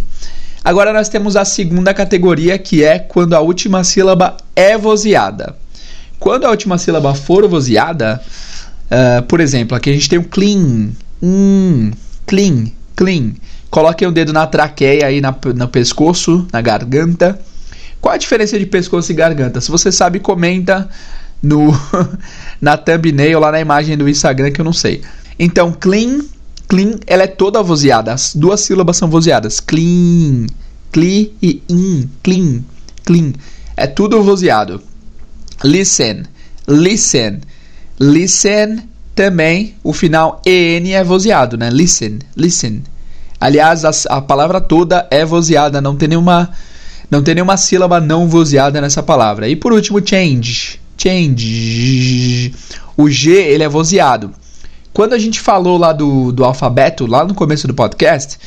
Agora 0.63 0.91
nós 0.91 1.09
temos 1.09 1.35
a 1.35 1.45
segunda 1.45 1.93
categoria 1.93 2.57
que 2.57 2.83
é 2.83 2.97
quando 2.97 3.33
a 3.33 3.39
última 3.39 3.83
sílaba 3.83 4.38
é 4.55 4.77
vozeada. 4.77 5.55
Quando 6.19 6.45
a 6.45 6.49
última 6.49 6.77
sílaba 6.77 7.13
for 7.13 7.47
vozeada, 7.47 8.21
uh, 8.85 9.21
por 9.23 9.39
exemplo, 9.39 9.75
aqui 9.77 9.89
a 9.89 9.93
gente 9.93 10.09
tem 10.09 10.17
o 10.17 10.23
clean, 10.23 10.91
clean, 12.25 12.71
clean. 12.95 13.33
Coloquem 13.69 14.07
o 14.07 14.11
dedo 14.11 14.31
na 14.31 14.47
traqueia 14.47 15.07
aí 15.07 15.21
na, 15.21 15.35
no 15.55 15.67
pescoço, 15.67 16.47
na 16.51 16.61
garganta. 16.61 17.39
Qual 17.99 18.13
a 18.13 18.17
diferença 18.17 18.57
de 18.57 18.65
pescoço 18.65 19.11
e 19.11 19.15
garganta? 19.15 19.59
Se 19.59 19.69
você 19.69 19.91
sabe, 19.91 20.19
comenta 20.19 20.89
no 21.41 21.71
na 22.62 22.78
thumbnail 22.78 23.39
lá 23.39 23.52
na 23.52 23.60
imagem 23.60 23.98
do 23.98 24.10
Instagram 24.10 24.52
que 24.52 24.62
eu 24.62 24.65
não 24.65 24.74
sei. 24.74 25.02
Então, 25.38 25.71
clean, 25.71 26.21
clean, 26.67 27.00
ela 27.06 27.24
é 27.24 27.28
toda 27.28 27.62
vozeada. 27.62 28.13
As 28.13 28.36
duas 28.36 28.62
sílabas 28.62 28.98
são 28.98 29.10
vozeadas. 29.10 29.60
Clean, 29.60 30.48
clean 30.91 31.28
e 31.41 31.62
in, 31.69 32.10
clean, 32.24 32.63
clean. 33.04 33.34
É 33.76 33.88
tudo 33.88 34.24
vozeado. 34.24 34.82
Listen, 35.63 36.24
listen, 36.67 37.41
listen 38.00 38.84
também 39.13 39.76
o 39.84 39.93
final 39.93 40.41
en 40.45 40.93
é 40.93 41.04
vozeado, 41.04 41.58
né? 41.58 41.69
Listen, 41.69 42.19
listen. 42.36 42.84
Aliás, 43.39 43.86
a, 43.86 43.91
a, 44.17 44.21
palavra 44.21 44.60
toda 44.60 45.08
é 45.12 45.26
vozeada, 45.26 45.82
não 45.82 45.95
tem 45.95 46.10
nenhuma 46.10 46.50
não 47.10 47.21
tem 47.21 47.36
nenhuma 47.36 47.58
sílaba 47.58 48.00
não 48.00 48.28
vozeada 48.28 48.82
nessa 48.82 49.04
palavra. 49.04 49.48
E 49.48 49.56
por 49.56 49.71
último, 49.71 50.06
change, 50.06 50.80
change. 50.97 52.53
O 52.97 53.10
G 53.10 53.31
ele 53.31 53.63
é 53.63 53.69
vozeado. 53.69 54.31
Quando 54.93 55.13
a 55.13 55.19
gente 55.19 55.39
falou 55.39 55.77
lá 55.77 55.91
do, 55.91 56.31
do 56.31 56.45
alfabeto, 56.45 57.05
lá 57.05 57.25
no 57.25 57.34
começo 57.34 57.67
do 57.67 57.73
podcast, 57.73 58.38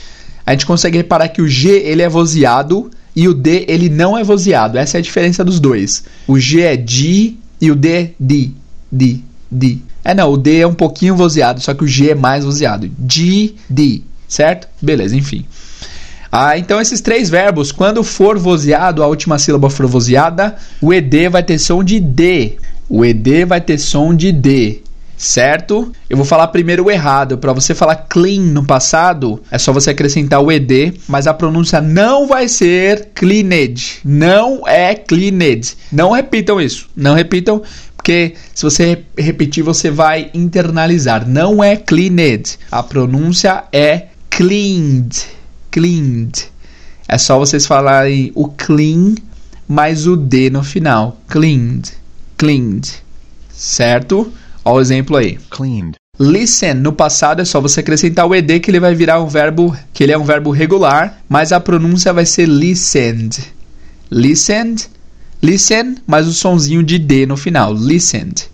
a 0.46 0.52
gente 0.52 0.64
consegue 0.64 0.96
reparar 0.96 1.28
que 1.28 1.42
o 1.42 1.48
G 1.48 1.68
ele 1.68 2.00
é 2.00 2.08
vozeado 2.08 2.90
e 3.14 3.28
o 3.28 3.34
D 3.34 3.66
ele 3.68 3.88
não 3.90 4.16
é 4.16 4.24
vozeado. 4.24 4.78
Essa 4.78 4.96
é 4.96 5.00
a 5.00 5.02
diferença 5.02 5.44
dos 5.44 5.60
dois. 5.60 6.04
O 6.26 6.38
G 6.38 6.62
é 6.62 6.76
di 6.76 7.36
e 7.60 7.70
o 7.70 7.76
D 7.76 8.12
di, 8.18 8.54
di, 8.90 9.22
di. 9.50 9.82
É 10.02 10.14
não, 10.14 10.32
o 10.32 10.36
D 10.38 10.60
é 10.60 10.66
um 10.66 10.72
pouquinho 10.72 11.14
vozeado, 11.14 11.60
só 11.60 11.74
que 11.74 11.84
o 11.84 11.86
G 11.86 12.12
é 12.12 12.14
mais 12.14 12.44
vozeado. 12.44 12.90
Di, 12.98 13.56
di, 13.68 14.04
certo? 14.26 14.68
Beleza, 14.80 15.14
enfim. 15.14 15.44
Ah, 16.30 16.58
então 16.58 16.80
esses 16.80 17.00
três 17.00 17.30
verbos, 17.30 17.72
quando 17.72 18.04
for 18.04 18.38
vozeado, 18.38 19.02
a 19.02 19.06
última 19.06 19.38
sílaba 19.38 19.70
for 19.70 19.86
vozeada, 19.86 20.56
o 20.80 20.92
ED 20.92 21.28
vai 21.30 21.42
ter 21.42 21.58
som 21.58 21.82
de 21.82 21.98
D. 21.98 22.56
O 22.88 23.04
ED 23.04 23.44
vai 23.46 23.60
ter 23.60 23.78
som 23.78 24.14
de 24.14 24.32
D 24.32 24.82
certo? 25.18 25.92
Eu 26.08 26.16
vou 26.16 26.24
falar 26.24 26.46
primeiro 26.48 26.84
o 26.84 26.90
errado. 26.90 27.36
Para 27.36 27.52
você 27.52 27.74
falar 27.74 27.96
clean 28.08 28.40
no 28.40 28.64
passado, 28.64 29.42
é 29.50 29.58
só 29.58 29.72
você 29.72 29.90
acrescentar 29.90 30.40
o 30.40 30.50
ed, 30.50 30.94
mas 31.08 31.26
a 31.26 31.34
pronúncia 31.34 31.80
não 31.80 32.26
vai 32.26 32.48
ser 32.48 33.10
cleaned. 33.14 33.98
Não 34.04 34.66
é 34.66 34.94
cleaned. 34.94 35.76
Não 35.92 36.12
repitam 36.12 36.60
isso. 36.60 36.88
Não 36.96 37.14
repitam, 37.14 37.60
porque 37.96 38.34
se 38.54 38.62
você 38.62 39.02
repetir, 39.18 39.62
você 39.62 39.90
vai 39.90 40.30
internalizar. 40.32 41.28
Não 41.28 41.62
é 41.62 41.76
cleaned. 41.76 42.56
A 42.70 42.82
pronúncia 42.82 43.64
é 43.72 44.06
cleaned. 44.30 45.37
Cleaned. 45.78 46.50
É 47.06 47.16
só 47.16 47.38
vocês 47.38 47.64
falarem 47.64 48.32
o 48.34 48.48
clean 48.48 49.14
mais 49.68 50.08
o 50.08 50.16
d 50.16 50.50
no 50.50 50.64
final. 50.64 51.20
Cleaned. 51.28 51.92
Cleaned. 52.36 53.00
Certo? 53.48 54.32
Olha 54.64 54.76
o 54.76 54.80
exemplo 54.80 55.16
aí. 55.16 55.38
Cleaned. 55.48 55.94
Listen, 56.18 56.74
no 56.74 56.92
passado 56.92 57.40
é 57.40 57.44
só 57.44 57.60
você 57.60 57.78
acrescentar 57.78 58.26
o 58.26 58.34
ed 58.34 58.58
que 58.58 58.72
ele 58.72 58.80
vai 58.80 58.92
virar 58.92 59.22
um 59.22 59.28
verbo, 59.28 59.76
que 59.92 60.02
ele 60.02 60.10
é 60.10 60.18
um 60.18 60.24
verbo 60.24 60.50
regular, 60.50 61.22
mas 61.28 61.52
a 61.52 61.60
pronúncia 61.60 62.12
vai 62.12 62.26
ser 62.26 62.48
listened. 62.48 63.38
Listened, 64.10 64.90
listen, 65.40 65.98
mas 66.08 66.26
o 66.26 66.32
sonzinho 66.32 66.82
de 66.82 66.98
d 66.98 67.24
no 67.24 67.36
final. 67.36 67.72
Listened. 67.72 68.50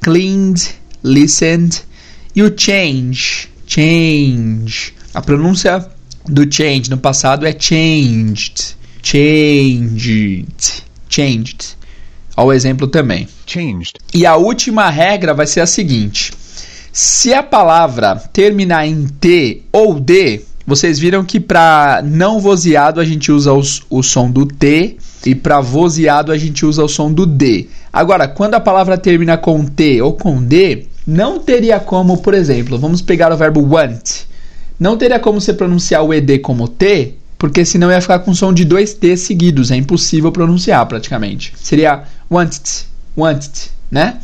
Cleaned, 0.00 0.66
listened. 1.04 1.82
E 2.34 2.42
o 2.42 2.54
change, 2.56 3.50
change. 3.66 4.94
A 5.12 5.20
pronúncia 5.20 5.94
do 6.28 6.46
change 6.52 6.90
no 6.90 6.98
passado 6.98 7.46
é 7.46 7.54
changed. 7.58 8.76
Changed. 9.02 10.84
Changed. 11.08 11.76
Olha 12.36 12.48
o 12.48 12.52
exemplo 12.52 12.86
também. 12.86 13.28
Changed. 13.46 13.94
E 14.12 14.26
a 14.26 14.36
última 14.36 14.90
regra 14.90 15.32
vai 15.32 15.46
ser 15.46 15.60
a 15.60 15.66
seguinte: 15.66 16.32
se 16.92 17.32
a 17.32 17.42
palavra 17.42 18.16
terminar 18.32 18.86
em 18.86 19.06
T 19.06 19.62
ou 19.72 19.98
D, 19.98 20.42
vocês 20.66 20.98
viram 20.98 21.24
que 21.24 21.38
para 21.38 22.02
não 22.04 22.40
vozeado 22.40 23.00
a 23.00 23.04
gente 23.04 23.30
usa 23.30 23.52
os, 23.52 23.82
o 23.88 24.02
som 24.02 24.30
do 24.30 24.44
T 24.44 24.96
e 25.24 25.34
para 25.34 25.60
vozeado 25.60 26.32
a 26.32 26.36
gente 26.36 26.66
usa 26.66 26.82
o 26.82 26.88
som 26.88 27.12
do 27.12 27.24
D. 27.24 27.68
Agora, 27.92 28.26
quando 28.26 28.54
a 28.54 28.60
palavra 28.60 28.98
termina 28.98 29.36
com 29.38 29.64
T 29.64 30.02
ou 30.02 30.12
com 30.12 30.42
D, 30.42 30.86
não 31.06 31.38
teria 31.38 31.78
como, 31.78 32.18
por 32.18 32.34
exemplo, 32.34 32.78
vamos 32.78 33.00
pegar 33.00 33.32
o 33.32 33.36
verbo 33.36 33.60
want. 33.60 34.26
Não 34.78 34.96
teria 34.96 35.18
como 35.18 35.40
você 35.40 35.52
pronunciar 35.52 36.02
o 36.02 36.12
ED 36.12 36.38
como 36.40 36.68
T 36.68 37.14
porque 37.38 37.64
senão 37.64 37.90
ia 37.90 38.00
ficar 38.00 38.20
com 38.20 38.34
som 38.34 38.52
de 38.52 38.64
dois 38.64 38.94
T 38.94 39.16
seguidos, 39.16 39.70
é 39.70 39.76
impossível 39.76 40.32
pronunciar 40.32 40.84
praticamente. 40.86 41.52
Seria 41.56 42.04
wanted, 42.30 42.86
wanted, 43.16 43.70
né? 43.90 44.16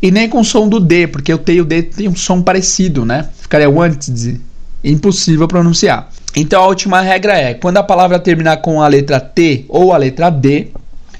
E 0.00 0.10
nem 0.10 0.28
com 0.28 0.42
som 0.42 0.68
do 0.68 0.80
D, 0.80 1.06
porque 1.06 1.32
o 1.32 1.38
T 1.38 1.54
e 1.54 1.60
o 1.60 1.64
D 1.64 1.82
tem 1.82 2.08
um 2.08 2.16
som 2.16 2.42
parecido, 2.42 3.04
né? 3.04 3.28
Ficaria 3.38 3.68
wanted, 3.68 4.40
impossível 4.82 5.46
pronunciar. 5.46 6.10
Então 6.34 6.62
a 6.62 6.66
última 6.66 7.00
regra 7.00 7.34
é: 7.38 7.54
quando 7.54 7.76
a 7.76 7.82
palavra 7.82 8.18
terminar 8.18 8.58
com 8.58 8.82
a 8.82 8.88
letra 8.88 9.20
T 9.20 9.66
ou 9.68 9.92
a 9.92 9.96
letra 9.96 10.30
D, 10.30 10.68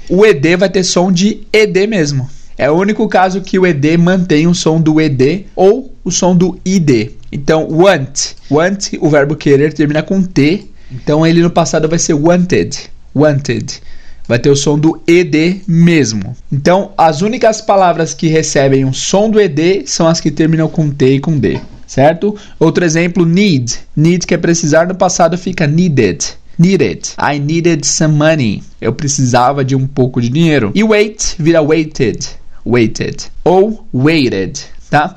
o 0.09 0.25
ED 0.25 0.57
vai 0.57 0.69
ter 0.69 0.83
som 0.83 1.13
de 1.13 1.47
ED 1.53 1.87
mesmo. 1.87 2.29
É 2.57 2.71
o 2.71 2.75
único 2.75 3.09
caso 3.09 3.41
que 3.41 3.59
o 3.59 3.67
ED 3.67 3.99
mantém 3.99 4.47
o 4.47 4.55
som 4.55 4.81
do 4.81 5.01
ED 5.01 5.47
ou 5.57 5.93
o 6.05 6.11
som 6.11 6.37
do 6.37 6.59
ID. 6.65 7.11
Então, 7.35 7.69
want. 7.69 8.35
Want, 8.49 8.93
o 9.01 9.11
verbo 9.11 9.35
querer, 9.35 9.73
termina 9.73 10.03
com 10.03 10.23
T. 10.23 10.67
Então, 10.91 11.27
ele 11.27 11.43
no 11.43 11.51
passado 11.51 11.89
vai 11.89 11.99
ser 11.99 12.15
wanted. 12.15 12.89
Wanted. 13.15 13.83
Vai 14.29 14.39
ter 14.39 14.51
o 14.51 14.57
som 14.57 14.79
do 14.79 15.03
ED 15.07 15.63
mesmo. 15.67 16.37
Então, 16.51 16.93
as 16.97 17.21
únicas 17.21 17.61
palavras 17.61 18.15
que 18.15 18.29
recebem 18.29 18.85
o 18.85 18.95
som 18.95 19.29
do 19.29 19.41
ED 19.41 19.83
são 19.87 20.07
as 20.07 20.21
que 20.21 20.31
terminam 20.31 20.69
com 20.69 20.91
T 20.91 21.17
e 21.17 21.21
com 21.21 21.37
D. 21.37 21.61
Certo? 21.87 22.35
Outro 22.59 22.85
exemplo, 22.85 23.27
need. 23.27 23.81
Need, 23.95 24.27
que 24.27 24.35
é 24.35 24.39
precisar, 24.39 24.87
no 24.87 24.95
passado 24.95 25.37
fica 25.37 25.67
needed 25.67 26.25
needed. 26.57 27.09
I 27.19 27.41
needed 27.41 27.85
some 27.85 28.17
money. 28.17 28.63
Eu 28.81 28.93
precisava 28.93 29.65
de 29.65 29.75
um 29.75 29.89
pouco 29.89 30.21
de 30.21 30.29
dinheiro. 30.29 30.71
E 30.73 30.85
wait 30.85 31.35
vira 31.37 31.61
waited 31.61 32.25
weighted 32.65 33.31
ou 33.45 33.87
weighted, 33.93 34.61
tá? 34.91 35.15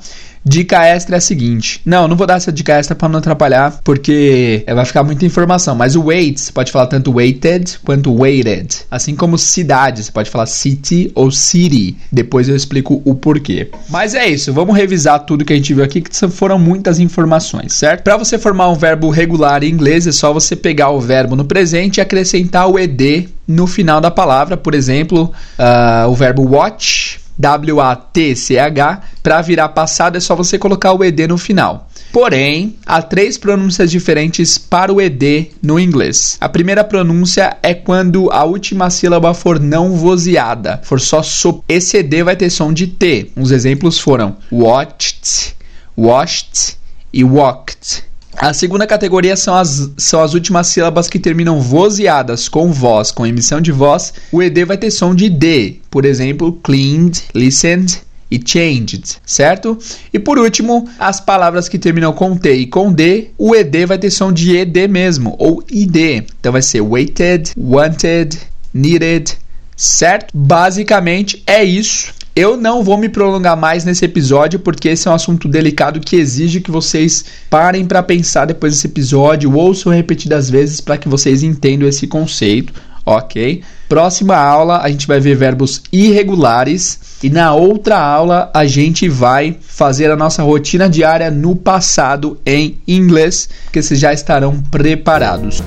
Dica 0.48 0.82
extra 0.86 1.16
é 1.16 1.18
a 1.18 1.20
seguinte. 1.20 1.78
Não, 1.84 2.08
não 2.08 2.16
vou 2.16 2.26
dar 2.26 2.38
essa 2.38 2.50
dica 2.50 2.72
extra 2.72 2.96
para 2.96 3.06
não 3.06 3.18
atrapalhar, 3.18 3.80
porque 3.84 4.64
vai 4.66 4.84
ficar 4.86 5.02
muita 5.02 5.26
informação. 5.26 5.74
Mas 5.74 5.94
o 5.94 6.04
weight, 6.04 6.40
você 6.40 6.50
pode 6.50 6.72
falar 6.72 6.86
tanto 6.86 7.12
weighted 7.12 7.78
quanto 7.84 8.18
weighted. 8.18 8.78
Assim 8.90 9.14
como 9.14 9.36
cidade, 9.36 10.02
você 10.02 10.10
pode 10.10 10.30
falar 10.30 10.46
city 10.46 11.12
ou 11.14 11.30
city. 11.30 11.98
Depois 12.10 12.48
eu 12.48 12.56
explico 12.56 13.02
o 13.04 13.14
porquê. 13.14 13.70
Mas 13.90 14.14
é 14.14 14.26
isso, 14.26 14.50
vamos 14.50 14.74
revisar 14.74 15.20
tudo 15.20 15.44
que 15.44 15.52
a 15.52 15.56
gente 15.56 15.74
viu 15.74 15.84
aqui, 15.84 16.00
que 16.00 16.28
foram 16.28 16.58
muitas 16.58 16.98
informações, 16.98 17.74
certo? 17.74 18.02
Para 18.02 18.16
você 18.16 18.38
formar 18.38 18.70
um 18.70 18.74
verbo 18.74 19.10
regular 19.10 19.62
em 19.62 19.68
inglês, 19.68 20.06
é 20.06 20.12
só 20.12 20.32
você 20.32 20.56
pegar 20.56 20.88
o 20.88 21.00
verbo 21.00 21.36
no 21.36 21.44
presente 21.44 21.98
e 21.98 22.00
acrescentar 22.00 22.70
o 22.70 22.78
ed 22.78 23.28
no 23.46 23.66
final 23.66 24.00
da 24.00 24.10
palavra. 24.10 24.56
Por 24.56 24.74
exemplo, 24.74 25.30
uh, 25.58 26.08
o 26.08 26.14
verbo 26.14 26.42
watch 26.42 27.20
W-A-T-C-H, 27.38 29.00
para 29.22 29.42
virar 29.42 29.68
passado 29.68 30.16
é 30.16 30.20
só 30.20 30.34
você 30.34 30.58
colocar 30.58 30.92
o 30.92 31.04
ED 31.04 31.28
no 31.28 31.38
final. 31.38 31.88
Porém, 32.12 32.76
há 32.84 33.00
três 33.02 33.38
pronúncias 33.38 33.90
diferentes 33.90 34.58
para 34.58 34.92
o 34.92 35.00
ED 35.00 35.52
no 35.62 35.78
inglês. 35.78 36.36
A 36.40 36.48
primeira 36.48 36.82
pronúncia 36.82 37.56
é 37.62 37.74
quando 37.74 38.30
a 38.32 38.44
última 38.44 38.90
sílaba 38.90 39.34
for 39.34 39.60
não 39.60 39.94
vozeada, 39.94 40.80
for 40.82 41.00
só 41.00 41.22
so. 41.22 41.62
Esse 41.68 41.98
ED 41.98 42.22
vai 42.24 42.36
ter 42.36 42.50
som 42.50 42.72
de 42.72 42.86
T. 42.86 43.30
Os 43.36 43.50
exemplos 43.50 43.98
foram 43.98 44.36
watched, 44.50 45.54
washed 45.96 46.76
e 47.12 47.22
walked. 47.22 48.07
A 48.40 48.52
segunda 48.52 48.86
categoria 48.86 49.36
são 49.36 49.56
as, 49.56 49.90
são 49.96 50.22
as 50.22 50.32
últimas 50.32 50.68
sílabas 50.68 51.08
que 51.08 51.18
terminam 51.18 51.60
vozeadas 51.60 52.48
com 52.48 52.72
voz, 52.72 53.10
com 53.10 53.26
emissão 53.26 53.60
de 53.60 53.72
voz. 53.72 54.14
O 54.30 54.40
ED 54.40 54.64
vai 54.64 54.78
ter 54.78 54.92
som 54.92 55.12
de 55.12 55.28
D, 55.28 55.80
por 55.90 56.04
exemplo, 56.04 56.52
cleaned, 56.62 57.20
listened 57.34 58.00
e 58.30 58.40
changed, 58.44 59.16
certo? 59.26 59.76
E 60.12 60.20
por 60.20 60.38
último, 60.38 60.88
as 61.00 61.20
palavras 61.20 61.68
que 61.68 61.80
terminam 61.80 62.12
com 62.12 62.36
T 62.36 62.52
e 62.54 62.66
com 62.66 62.92
D, 62.92 63.30
o 63.36 63.56
ED 63.56 63.86
vai 63.86 63.98
ter 63.98 64.10
som 64.10 64.32
de 64.32 64.56
ED 64.56 64.86
mesmo, 64.86 65.34
ou 65.36 65.60
ID. 65.68 66.24
Então 66.38 66.52
vai 66.52 66.62
ser 66.62 66.80
waited, 66.80 67.50
wanted, 67.56 68.38
needed, 68.72 69.36
certo? 69.76 70.30
Basicamente 70.32 71.42
é 71.44 71.64
isso. 71.64 72.14
Eu 72.38 72.56
não 72.56 72.84
vou 72.84 72.96
me 72.96 73.08
prolongar 73.08 73.56
mais 73.56 73.84
nesse 73.84 74.04
episódio 74.04 74.60
porque 74.60 74.90
esse 74.90 75.08
é 75.08 75.10
um 75.10 75.14
assunto 75.14 75.48
delicado 75.48 75.98
que 75.98 76.14
exige 76.14 76.60
que 76.60 76.70
vocês 76.70 77.24
parem 77.50 77.84
para 77.84 78.00
pensar 78.00 78.44
depois 78.44 78.74
desse 78.74 78.86
episódio, 78.86 79.52
ouçam 79.52 79.92
repetidas 79.92 80.48
vezes 80.48 80.80
para 80.80 80.96
que 80.96 81.08
vocês 81.08 81.42
entendam 81.42 81.88
esse 81.88 82.06
conceito, 82.06 82.72
ok? 83.04 83.64
Próxima 83.88 84.36
aula 84.36 84.80
a 84.80 84.88
gente 84.88 85.08
vai 85.08 85.18
ver 85.18 85.34
verbos 85.34 85.82
irregulares 85.90 87.00
e 87.24 87.28
na 87.28 87.52
outra 87.56 87.98
aula 87.98 88.52
a 88.54 88.64
gente 88.64 89.08
vai 89.08 89.56
fazer 89.60 90.08
a 90.08 90.16
nossa 90.16 90.40
rotina 90.40 90.88
diária 90.88 91.32
no 91.32 91.56
passado 91.56 92.38
em 92.46 92.78
inglês, 92.86 93.48
que 93.72 93.82
vocês 93.82 93.98
já 93.98 94.12
estarão 94.12 94.62
preparados. 94.70 95.60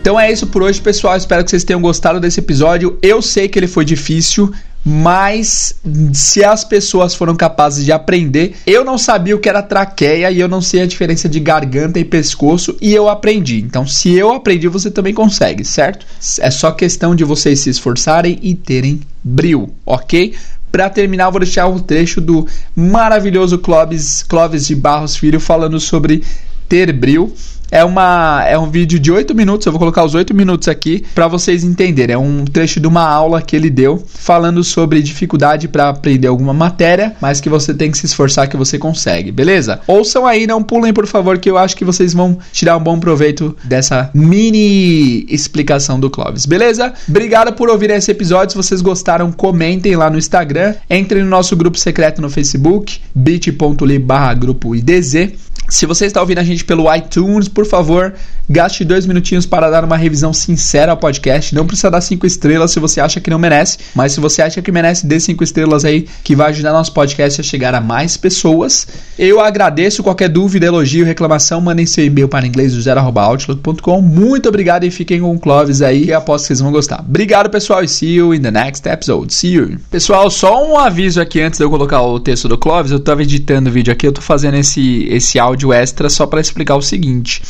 Então 0.00 0.18
é 0.18 0.32
isso 0.32 0.46
por 0.46 0.62
hoje, 0.62 0.80
pessoal. 0.80 1.16
Espero 1.16 1.44
que 1.44 1.50
vocês 1.50 1.64
tenham 1.64 1.80
gostado 1.80 2.20
desse 2.20 2.40
episódio. 2.40 2.98
Eu 3.02 3.20
sei 3.20 3.48
que 3.48 3.58
ele 3.58 3.66
foi 3.66 3.84
difícil, 3.84 4.52
mas 4.84 5.74
se 6.14 6.42
as 6.42 6.64
pessoas 6.64 7.14
foram 7.14 7.36
capazes 7.36 7.84
de 7.84 7.92
aprender, 7.92 8.54
eu 8.66 8.84
não 8.84 8.96
sabia 8.96 9.36
o 9.36 9.38
que 9.38 9.48
era 9.48 9.60
traqueia 9.60 10.30
e 10.30 10.40
eu 10.40 10.48
não 10.48 10.62
sei 10.62 10.82
a 10.82 10.86
diferença 10.86 11.28
de 11.28 11.40
garganta 11.40 11.98
e 11.98 12.04
pescoço 12.04 12.76
e 12.80 12.94
eu 12.94 13.08
aprendi. 13.08 13.60
Então, 13.60 13.86
se 13.86 14.14
eu 14.14 14.32
aprendi, 14.32 14.68
você 14.68 14.90
também 14.90 15.12
consegue, 15.12 15.64
certo? 15.64 16.06
É 16.40 16.50
só 16.50 16.70
questão 16.70 17.14
de 17.14 17.24
vocês 17.24 17.60
se 17.60 17.68
esforçarem 17.68 18.38
e 18.40 18.54
terem 18.54 19.00
brilho, 19.22 19.68
ok? 19.84 20.34
Para 20.70 20.88
terminar, 20.88 21.30
vou 21.30 21.40
deixar 21.40 21.66
um 21.66 21.78
trecho 21.78 22.20
do 22.20 22.46
maravilhoso 22.74 23.58
Clóvis, 23.58 24.22
Clóvis 24.22 24.66
de 24.66 24.74
Barros 24.74 25.16
Filho 25.16 25.40
falando 25.40 25.80
sobre 25.80 26.22
ter 26.68 26.92
brilho 26.92 27.32
é, 27.70 27.84
uma, 27.84 28.44
é 28.46 28.58
um 28.58 28.70
vídeo 28.70 28.98
de 28.98 29.10
8 29.10 29.34
minutos, 29.34 29.66
eu 29.66 29.72
vou 29.72 29.78
colocar 29.78 30.04
os 30.04 30.14
8 30.14 30.34
minutos 30.34 30.68
aqui 30.68 31.04
para 31.14 31.28
vocês 31.28 31.64
entenderem. 31.64 32.14
É 32.14 32.18
um 32.18 32.44
trecho 32.44 32.80
de 32.80 32.86
uma 32.86 33.02
aula 33.02 33.42
que 33.42 33.54
ele 33.54 33.70
deu 33.70 34.02
falando 34.06 34.62
sobre 34.64 35.02
dificuldade 35.02 35.68
para 35.68 35.88
aprender 35.88 36.28
alguma 36.28 36.52
matéria, 36.52 37.14
mas 37.20 37.40
que 37.40 37.48
você 37.48 37.74
tem 37.74 37.90
que 37.90 37.98
se 37.98 38.06
esforçar 38.06 38.48
que 38.48 38.56
você 38.56 38.78
consegue, 38.78 39.30
beleza? 39.30 39.80
Ouçam 39.86 40.26
aí, 40.26 40.46
não 40.46 40.62
pulem 40.62 40.92
por 40.92 41.06
favor, 41.06 41.38
que 41.38 41.50
eu 41.50 41.58
acho 41.58 41.76
que 41.76 41.84
vocês 41.84 42.12
vão 42.12 42.38
tirar 42.52 42.76
um 42.76 42.82
bom 42.82 42.98
proveito 42.98 43.56
dessa 43.64 44.10
mini 44.14 45.26
explicação 45.28 46.00
do 46.00 46.10
Clóvis, 46.10 46.46
beleza? 46.46 46.92
Obrigado 47.08 47.52
por 47.52 47.68
ouvir 47.68 47.90
esse 47.90 48.10
episódio. 48.10 48.52
Se 48.52 48.56
vocês 48.56 48.80
gostaram, 48.80 49.30
comentem 49.32 49.96
lá 49.96 50.10
no 50.10 50.18
Instagram, 50.18 50.74
entrem 50.88 51.22
no 51.22 51.30
nosso 51.30 51.56
grupo 51.56 51.78
secreto 51.78 52.22
no 52.22 52.30
Facebook, 52.30 53.00
bit.ly 53.14 53.98
barra 53.98 54.34
grupo 54.34 54.74
IDZ. 54.74 55.48
Se 55.68 55.84
você 55.84 56.06
está 56.06 56.20
ouvindo 56.20 56.38
a 56.38 56.42
gente 56.42 56.64
pelo 56.64 56.92
iTunes, 56.94 57.46
por 57.46 57.66
favor, 57.66 58.14
gaste 58.48 58.84
dois 58.84 59.04
minutinhos 59.04 59.44
para 59.44 59.68
dar 59.68 59.84
uma 59.84 59.98
revisão 59.98 60.32
sincera 60.32 60.92
ao 60.92 60.96
podcast. 60.96 61.54
Não 61.54 61.66
precisa 61.66 61.90
dar 61.90 62.00
cinco 62.00 62.26
estrelas 62.26 62.70
se 62.70 62.80
você 62.80 63.02
acha 63.02 63.20
que 63.20 63.28
não 63.28 63.38
merece, 63.38 63.76
mas 63.94 64.12
se 64.12 64.20
você 64.20 64.40
acha 64.40 64.62
que 64.62 64.72
merece, 64.72 65.06
dê 65.06 65.20
cinco 65.20 65.44
estrelas 65.44 65.84
aí, 65.84 66.06
que 66.24 66.34
vai 66.34 66.48
ajudar 66.48 66.72
nosso 66.72 66.94
podcast 66.94 67.38
a 67.38 67.44
chegar 67.44 67.74
a 67.74 67.82
mais 67.82 68.16
pessoas. 68.16 68.86
Eu 69.18 69.40
agradeço 69.40 70.02
qualquer 70.02 70.30
dúvida, 70.30 70.64
elogio, 70.64 71.04
reclamação, 71.04 71.60
mandem 71.60 71.84
seu 71.84 72.02
e-mail 72.02 72.28
para 72.28 72.46
inglês 72.46 72.72
do 72.72 72.80
zero@outlook.com. 72.80 74.00
Muito 74.00 74.48
obrigado 74.48 74.84
e 74.84 74.90
fiquem 74.90 75.20
com 75.20 75.34
o 75.34 75.38
Clóvis 75.38 75.82
aí, 75.82 76.06
e 76.06 76.14
aposto 76.14 76.44
que 76.44 76.46
vocês 76.48 76.60
vão 76.60 76.72
gostar. 76.72 77.00
Obrigado, 77.00 77.50
pessoal, 77.50 77.84
e 77.84 77.88
see 77.88 78.14
you 78.14 78.32
in 78.32 78.40
the 78.40 78.50
next 78.50 78.88
episode. 78.88 79.34
See 79.34 79.52
you. 79.52 79.76
Pessoal, 79.90 80.30
só 80.30 80.66
um 80.66 80.78
aviso 80.78 81.20
aqui 81.20 81.42
antes 81.42 81.58
de 81.58 81.64
eu 81.64 81.68
colocar 81.68 82.00
o 82.00 82.18
texto 82.18 82.48
do 82.48 82.56
Clóvis, 82.56 82.90
eu 82.90 82.96
estava 82.96 83.22
editando 83.22 83.68
o 83.68 83.72
vídeo 83.72 83.92
aqui, 83.92 84.06
eu 84.06 84.10
estou 84.10 84.24
fazendo 84.24 84.54
esse 84.54 85.06
esse 85.10 85.38
áudio 85.38 85.57
áudio 85.58 85.72
extra 85.72 86.08
só 86.08 86.26
para 86.26 86.40
explicar 86.40 86.76
o 86.76 86.82
seguinte. 86.82 87.42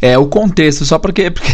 É 0.00 0.18
o 0.18 0.26
contexto, 0.26 0.84
só 0.84 0.98
porque 0.98 1.30
porque 1.32 1.52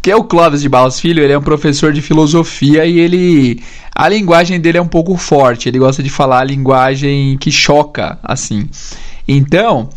que 0.00 0.10
é 0.10 0.16
o 0.16 0.24
Clóvis 0.24 0.62
de 0.62 0.68
Barros 0.68 1.00
Filho, 1.00 1.22
ele 1.22 1.32
é 1.32 1.38
um 1.38 1.42
professor 1.42 1.92
de 1.92 2.00
filosofia 2.00 2.86
e 2.86 3.00
ele 3.00 3.62
a 3.94 4.08
linguagem 4.08 4.60
dele 4.60 4.78
é 4.78 4.82
um 4.82 4.86
pouco 4.86 5.16
forte, 5.16 5.68
ele 5.68 5.78
gosta 5.78 6.02
de 6.02 6.08
falar 6.08 6.40
a 6.40 6.44
linguagem 6.44 7.36
que 7.38 7.50
choca, 7.50 8.16
assim. 8.22 8.68
Então, 9.26 9.88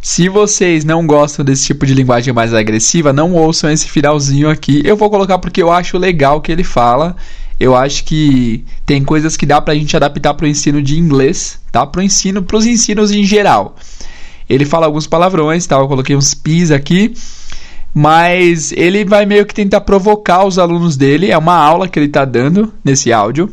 se 0.00 0.28
vocês 0.28 0.84
não 0.84 1.06
gostam 1.06 1.44
desse 1.44 1.66
tipo 1.66 1.86
de 1.86 1.94
linguagem 1.94 2.34
mais 2.34 2.52
agressiva, 2.52 3.12
não 3.12 3.32
ouçam 3.34 3.70
esse 3.70 3.88
finalzinho 3.88 4.50
aqui. 4.50 4.82
Eu 4.84 4.96
vou 4.96 5.08
colocar 5.08 5.38
porque 5.38 5.62
eu 5.62 5.70
acho 5.70 5.96
legal 5.96 6.40
que 6.40 6.50
ele 6.50 6.64
fala. 6.64 7.14
Eu 7.60 7.74
acho 7.74 8.04
que 8.04 8.64
tem 8.86 9.02
coisas 9.02 9.36
que 9.36 9.44
dá 9.44 9.60
pra 9.60 9.74
gente 9.74 9.96
adaptar 9.96 10.34
pro 10.34 10.46
ensino 10.46 10.80
de 10.80 10.98
inglês, 10.98 11.60
tá? 11.72 11.84
Pro 11.84 12.02
ensino, 12.02 12.42
pros 12.42 12.66
ensinos 12.66 13.10
em 13.10 13.24
geral. 13.24 13.74
Ele 14.48 14.64
fala 14.64 14.86
alguns 14.86 15.06
palavrões, 15.06 15.66
tá? 15.66 15.76
Eu 15.76 15.88
coloquei 15.88 16.14
uns 16.14 16.34
pis 16.34 16.70
aqui, 16.70 17.12
mas 17.92 18.70
ele 18.72 19.04
vai 19.04 19.26
meio 19.26 19.44
que 19.44 19.54
tentar 19.54 19.80
provocar 19.80 20.44
os 20.46 20.58
alunos 20.58 20.96
dele. 20.96 21.30
É 21.30 21.36
uma 21.36 21.56
aula 21.56 21.88
que 21.88 21.98
ele 21.98 22.08
tá 22.08 22.24
dando 22.24 22.72
nesse 22.84 23.12
áudio. 23.12 23.50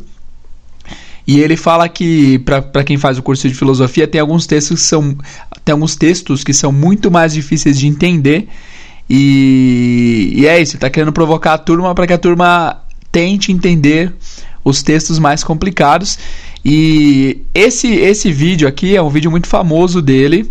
E 1.26 1.40
ele 1.40 1.56
fala 1.56 1.88
que, 1.88 2.38
para 2.38 2.84
quem 2.84 2.96
faz 2.96 3.18
o 3.18 3.22
curso 3.22 3.48
de 3.48 3.54
filosofia, 3.54 4.06
tem 4.06 4.20
alguns 4.20 4.46
textos 4.46 4.80
que 4.80 4.86
são, 4.86 5.16
tem 5.64 5.72
alguns 5.72 5.96
textos 5.96 6.44
que 6.44 6.54
são 6.54 6.70
muito 6.70 7.10
mais 7.10 7.32
difíceis 7.34 7.76
de 7.76 7.88
entender. 7.88 8.48
E, 9.10 10.32
e 10.36 10.46
é 10.46 10.60
isso, 10.60 10.72
ele 10.72 10.76
está 10.76 10.88
querendo 10.88 11.12
provocar 11.12 11.54
a 11.54 11.58
turma 11.58 11.92
para 11.94 12.06
que 12.06 12.12
a 12.12 12.18
turma 12.18 12.80
tente 13.16 13.50
entender 13.50 14.12
os 14.62 14.82
textos 14.82 15.18
mais 15.18 15.42
complicados. 15.42 16.18
E 16.62 17.40
esse, 17.54 17.88
esse 17.94 18.30
vídeo 18.30 18.68
aqui 18.68 18.94
é 18.94 19.00
um 19.00 19.08
vídeo 19.08 19.30
muito 19.30 19.46
famoso 19.46 20.02
dele. 20.02 20.50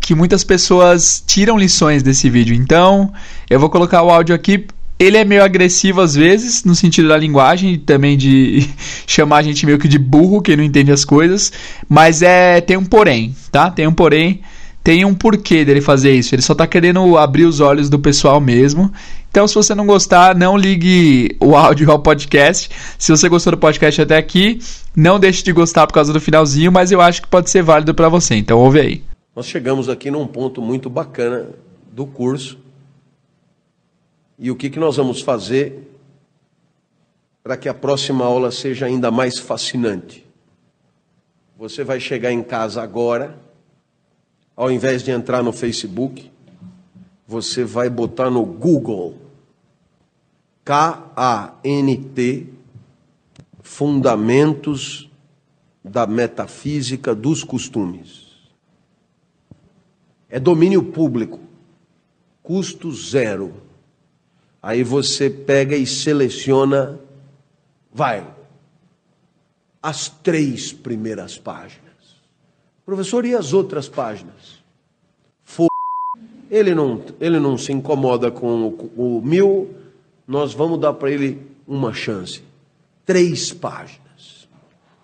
que 0.00 0.14
muitas 0.14 0.44
pessoas 0.44 1.22
tiram 1.26 1.58
lições 1.58 2.04
desse 2.04 2.30
vídeo. 2.30 2.54
Então, 2.54 3.12
eu 3.50 3.58
vou 3.58 3.68
colocar 3.68 4.04
o 4.04 4.10
áudio 4.10 4.32
aqui. 4.32 4.64
Ele 4.96 5.16
é 5.16 5.24
meio 5.24 5.42
agressivo 5.42 6.00
às 6.00 6.14
vezes, 6.14 6.62
no 6.62 6.74
sentido 6.74 7.08
da 7.08 7.18
linguagem, 7.18 7.80
também 7.80 8.16
de 8.16 8.68
chamar 9.04 9.38
a 9.38 9.42
gente 9.42 9.66
meio 9.66 9.78
que 9.78 9.88
de 9.88 9.98
burro, 9.98 10.40
que 10.40 10.56
não 10.56 10.62
entende 10.62 10.92
as 10.92 11.04
coisas, 11.04 11.52
mas 11.88 12.22
é 12.22 12.60
tem 12.60 12.76
um 12.76 12.84
porém, 12.84 13.34
tá? 13.50 13.72
Tem 13.72 13.88
um 13.88 13.92
porém, 13.92 14.40
tem 14.84 15.04
um 15.04 15.14
porquê 15.14 15.64
dele 15.64 15.80
fazer 15.80 16.14
isso. 16.14 16.32
Ele 16.32 16.42
só 16.42 16.54
tá 16.54 16.64
querendo 16.64 17.18
abrir 17.18 17.44
os 17.44 17.58
olhos 17.58 17.90
do 17.90 17.98
pessoal 17.98 18.40
mesmo. 18.40 18.92
Então, 19.34 19.48
se 19.48 19.56
você 19.56 19.74
não 19.74 19.84
gostar, 19.84 20.32
não 20.32 20.56
ligue 20.56 21.36
o 21.40 21.56
áudio 21.56 21.90
ao 21.90 21.98
podcast. 21.98 22.70
Se 22.96 23.10
você 23.10 23.28
gostou 23.28 23.50
do 23.50 23.58
podcast 23.58 24.00
até 24.00 24.16
aqui, 24.16 24.60
não 24.94 25.18
deixe 25.18 25.42
de 25.42 25.50
gostar 25.52 25.88
por 25.88 25.92
causa 25.92 26.12
do 26.12 26.20
finalzinho, 26.20 26.70
mas 26.70 26.92
eu 26.92 27.00
acho 27.00 27.20
que 27.20 27.26
pode 27.26 27.50
ser 27.50 27.60
válido 27.60 27.92
para 27.92 28.08
você. 28.08 28.36
Então, 28.36 28.60
ouve 28.60 28.78
aí. 28.78 29.04
Nós 29.34 29.46
chegamos 29.46 29.88
aqui 29.88 30.08
num 30.08 30.24
ponto 30.24 30.62
muito 30.62 30.88
bacana 30.88 31.48
do 31.90 32.06
curso. 32.06 32.60
E 34.38 34.52
o 34.52 34.54
que, 34.54 34.70
que 34.70 34.78
nós 34.78 34.98
vamos 34.98 35.20
fazer 35.20 35.82
para 37.42 37.56
que 37.56 37.68
a 37.68 37.74
próxima 37.74 38.24
aula 38.24 38.52
seja 38.52 38.86
ainda 38.86 39.10
mais 39.10 39.40
fascinante? 39.40 40.24
Você 41.58 41.82
vai 41.82 41.98
chegar 41.98 42.30
em 42.30 42.40
casa 42.40 42.80
agora, 42.80 43.36
ao 44.54 44.70
invés 44.70 45.02
de 45.02 45.10
entrar 45.10 45.42
no 45.42 45.52
Facebook, 45.52 46.30
você 47.26 47.64
vai 47.64 47.90
botar 47.90 48.30
no 48.30 48.44
Google 48.44 49.23
K-A-N-T 50.64 52.46
Fundamentos 53.62 55.10
da 55.82 56.06
Metafísica 56.06 57.14
dos 57.14 57.44
Costumes. 57.44 58.24
É 60.28 60.40
domínio 60.40 60.82
público, 60.82 61.38
custo 62.42 62.90
zero. 62.92 63.54
Aí 64.62 64.82
você 64.82 65.28
pega 65.28 65.76
e 65.76 65.86
seleciona, 65.86 66.98
vai, 67.92 68.26
as 69.82 70.08
três 70.08 70.72
primeiras 70.72 71.36
páginas. 71.36 71.84
Professor, 72.86 73.26
e 73.26 73.34
as 73.34 73.52
outras 73.52 73.88
páginas? 73.88 74.62
For... 75.42 75.68
Ele 76.50 76.74
não, 76.74 77.02
ele 77.20 77.38
não 77.38 77.58
se 77.58 77.72
incomoda 77.72 78.30
com 78.30 78.68
o, 78.96 79.18
o 79.18 79.22
mil, 79.22 79.74
nós 80.26 80.54
vamos 80.54 80.80
dar 80.80 80.92
para 80.94 81.10
ele 81.10 81.40
uma 81.66 81.92
chance. 81.92 82.42
Três 83.04 83.52
páginas. 83.52 84.48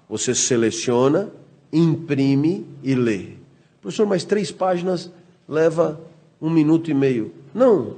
Você 0.09 0.35
seleciona, 0.35 1.31
imprime 1.73 2.67
e 2.83 2.95
lê. 2.95 3.35
Professor, 3.81 4.07
mas 4.07 4.25
três 4.25 4.51
páginas 4.51 5.11
leva 5.49 6.01
um 6.41 6.51
minuto 6.51 6.91
e 6.91 6.95
meio. 6.95 7.33
Não, 7.55 7.97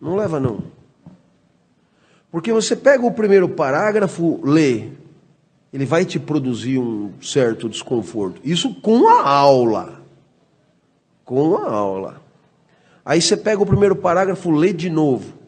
não 0.00 0.16
leva 0.16 0.40
não. 0.40 0.62
Porque 2.30 2.52
você 2.52 2.76
pega 2.76 3.04
o 3.04 3.12
primeiro 3.12 3.48
parágrafo, 3.48 4.40
lê, 4.44 4.88
ele 5.72 5.84
vai 5.84 6.04
te 6.04 6.18
produzir 6.18 6.78
um 6.78 7.12
certo 7.20 7.68
desconforto. 7.68 8.40
Isso 8.44 8.74
com 8.74 9.08
a 9.08 9.28
aula. 9.28 10.00
Com 11.24 11.56
a 11.56 11.70
aula. 11.70 12.22
Aí 13.04 13.20
você 13.20 13.36
pega 13.36 13.62
o 13.62 13.66
primeiro 13.66 13.96
parágrafo, 13.96 14.50
lê 14.50 14.72
de 14.72 14.90
novo. 14.90 15.39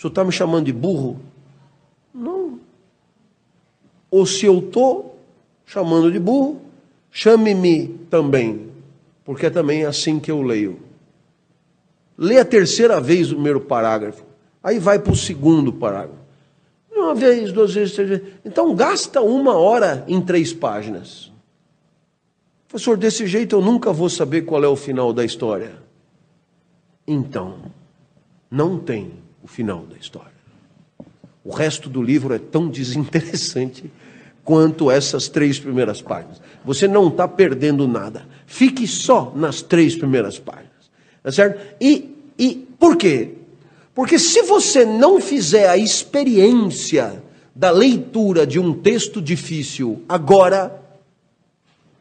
Senhor 0.00 0.10
está 0.10 0.24
me 0.24 0.32
chamando 0.32 0.66
de 0.66 0.72
burro? 0.72 1.20
Não. 2.14 2.58
Ou 4.10 4.24
se 4.26 4.46
eu 4.46 4.58
estou 4.58 5.18
chamando 5.66 6.10
de 6.10 6.18
burro, 6.18 6.60
chame-me 7.10 7.88
também 8.10 8.70
porque 9.30 9.46
é 9.46 9.50
também 9.50 9.84
assim 9.84 10.18
que 10.18 10.28
eu 10.28 10.42
leio. 10.42 10.80
Lê 12.18 12.40
a 12.40 12.44
terceira 12.44 13.00
vez 13.00 13.30
o 13.30 13.34
primeiro 13.34 13.60
parágrafo, 13.60 14.24
aí 14.60 14.80
vai 14.80 14.98
para 14.98 15.12
o 15.12 15.16
segundo 15.16 15.72
parágrafo. 15.72 16.18
Uma 16.90 17.14
vez, 17.14 17.52
duas 17.52 17.72
vezes, 17.72 17.94
três 17.94 18.08
vezes. 18.08 18.24
Então 18.44 18.74
gasta 18.74 19.22
uma 19.22 19.56
hora 19.56 20.04
em 20.08 20.20
três 20.20 20.52
páginas. 20.52 21.32
Professor, 22.68 22.96
desse 22.96 23.24
jeito 23.26 23.54
eu 23.54 23.62
nunca 23.62 23.92
vou 23.92 24.10
saber 24.10 24.42
qual 24.42 24.64
é 24.64 24.68
o 24.68 24.74
final 24.74 25.12
da 25.12 25.24
história. 25.24 25.74
Então, 27.06 27.70
não 28.50 28.80
tem 28.80 29.12
o 29.42 29.48
final 29.48 29.84
da 29.86 29.96
história. 29.96 30.32
O 31.44 31.52
resto 31.52 31.88
do 31.88 32.02
livro 32.02 32.34
é 32.34 32.38
tão 32.38 32.68
desinteressante 32.68 33.90
quanto 34.44 34.90
essas 34.90 35.28
três 35.28 35.58
primeiras 35.58 36.02
páginas. 36.02 36.40
Você 36.64 36.86
não 36.86 37.08
está 37.08 37.26
perdendo 37.26 37.86
nada. 37.86 38.26
Fique 38.46 38.86
só 38.86 39.32
nas 39.34 39.62
três 39.62 39.96
primeiras 39.96 40.38
páginas. 40.38 40.70
Tá 41.22 41.30
certo? 41.30 41.76
E, 41.80 42.14
e 42.38 42.66
por 42.78 42.96
quê? 42.96 43.34
Porque 43.94 44.18
se 44.18 44.42
você 44.42 44.84
não 44.84 45.20
fizer 45.20 45.68
a 45.68 45.76
experiência 45.76 47.22
da 47.54 47.70
leitura 47.70 48.46
de 48.46 48.58
um 48.58 48.72
texto 48.72 49.20
difícil 49.20 50.02
agora, 50.08 50.80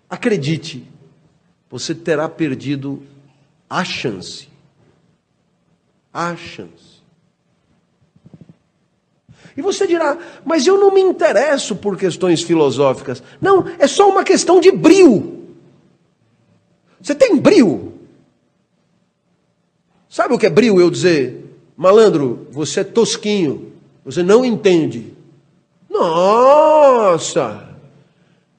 acredite, 0.10 0.88
você 1.70 1.94
terá 1.94 2.30
perdido 2.30 3.04
a 3.70 3.84
chance. 3.84 4.48
A 6.14 6.36
chance. 6.36 6.99
E 9.56 9.62
você 9.62 9.86
dirá, 9.88 10.18
mas 10.46 10.66
eu 10.66 10.78
não 10.78 10.94
me 10.94 11.02
interesso 11.02 11.76
por 11.76 11.98
questões 11.98 12.42
filosóficas. 12.42 13.22
Não, 13.42 13.66
é 13.78 13.88
só 13.88 14.10
uma 14.10 14.24
questão 14.24 14.60
de 14.60 14.72
brio. 14.72 15.46
Você 17.02 17.16
tem 17.16 17.38
brio? 17.38 17.94
Sabe 20.10 20.34
o 20.34 20.40
que 20.40 20.46
é 20.46 20.50
brio? 20.50 20.80
Eu 20.80 20.90
dizer, 20.90 21.46
malandro, 21.78 22.48
você 22.52 22.82
é 22.82 22.84
tosquinho, 22.84 23.72
você 24.04 24.24
não 24.24 24.44
entende. 24.44 25.14
Nossa! 25.90 27.70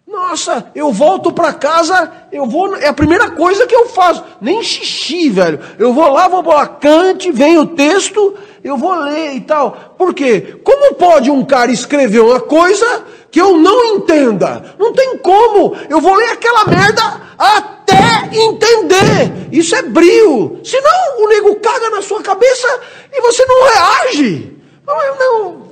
Nossa, 0.07 0.71
eu 0.75 0.93
volto 0.93 1.33
para 1.33 1.53
casa, 1.53 2.13
eu 2.33 2.45
vou, 2.45 2.75
é 2.77 2.89
a 2.89 2.93
primeira 2.93 3.31
coisa 3.31 3.67
que 3.67 3.75
eu 3.75 3.89
faço, 3.89 4.25
nem 4.41 4.61
xixi, 4.63 5.31
velho. 5.31 5.61
Eu 5.79 5.93
vou 5.93 6.09
lá, 6.09 6.27
vou 6.27 6.43
lá, 6.47 6.67
cante, 6.67 7.31
vem 7.31 7.59
o 7.59 7.67
texto, 7.67 8.37
eu 8.63 8.77
vou 8.77 8.95
ler 8.95 9.35
e 9.35 9.41
tal. 9.41 9.95
Por 9.97 10.13
quê? 10.13 10.57
Como 10.63 10.95
pode 10.95 11.31
um 11.31 11.45
cara 11.45 11.71
escrever 11.71 12.21
uma 12.21 12.41
coisa 12.41 13.05
que 13.31 13.41
eu 13.41 13.57
não 13.57 13.85
entenda? 13.85 14.75
Não 14.79 14.93
tem 14.93 15.19
como. 15.19 15.77
Eu 15.89 16.01
vou 16.01 16.15
ler 16.15 16.31
aquela 16.31 16.65
merda 16.67 17.03
até 17.39 18.31
entender. 18.33 19.49
Isso 19.51 19.75
é 19.75 19.83
brio. 19.83 20.61
Senão 20.65 21.25
o 21.25 21.29
nego 21.29 21.57
caga 21.57 21.91
na 21.91 22.03
sua 22.03 22.23
cabeça 22.23 22.69
e 23.13 23.21
você 23.21 23.45
não 23.47 23.65
reage. 23.65 24.57
Não, 24.87 25.17
não. 25.17 25.63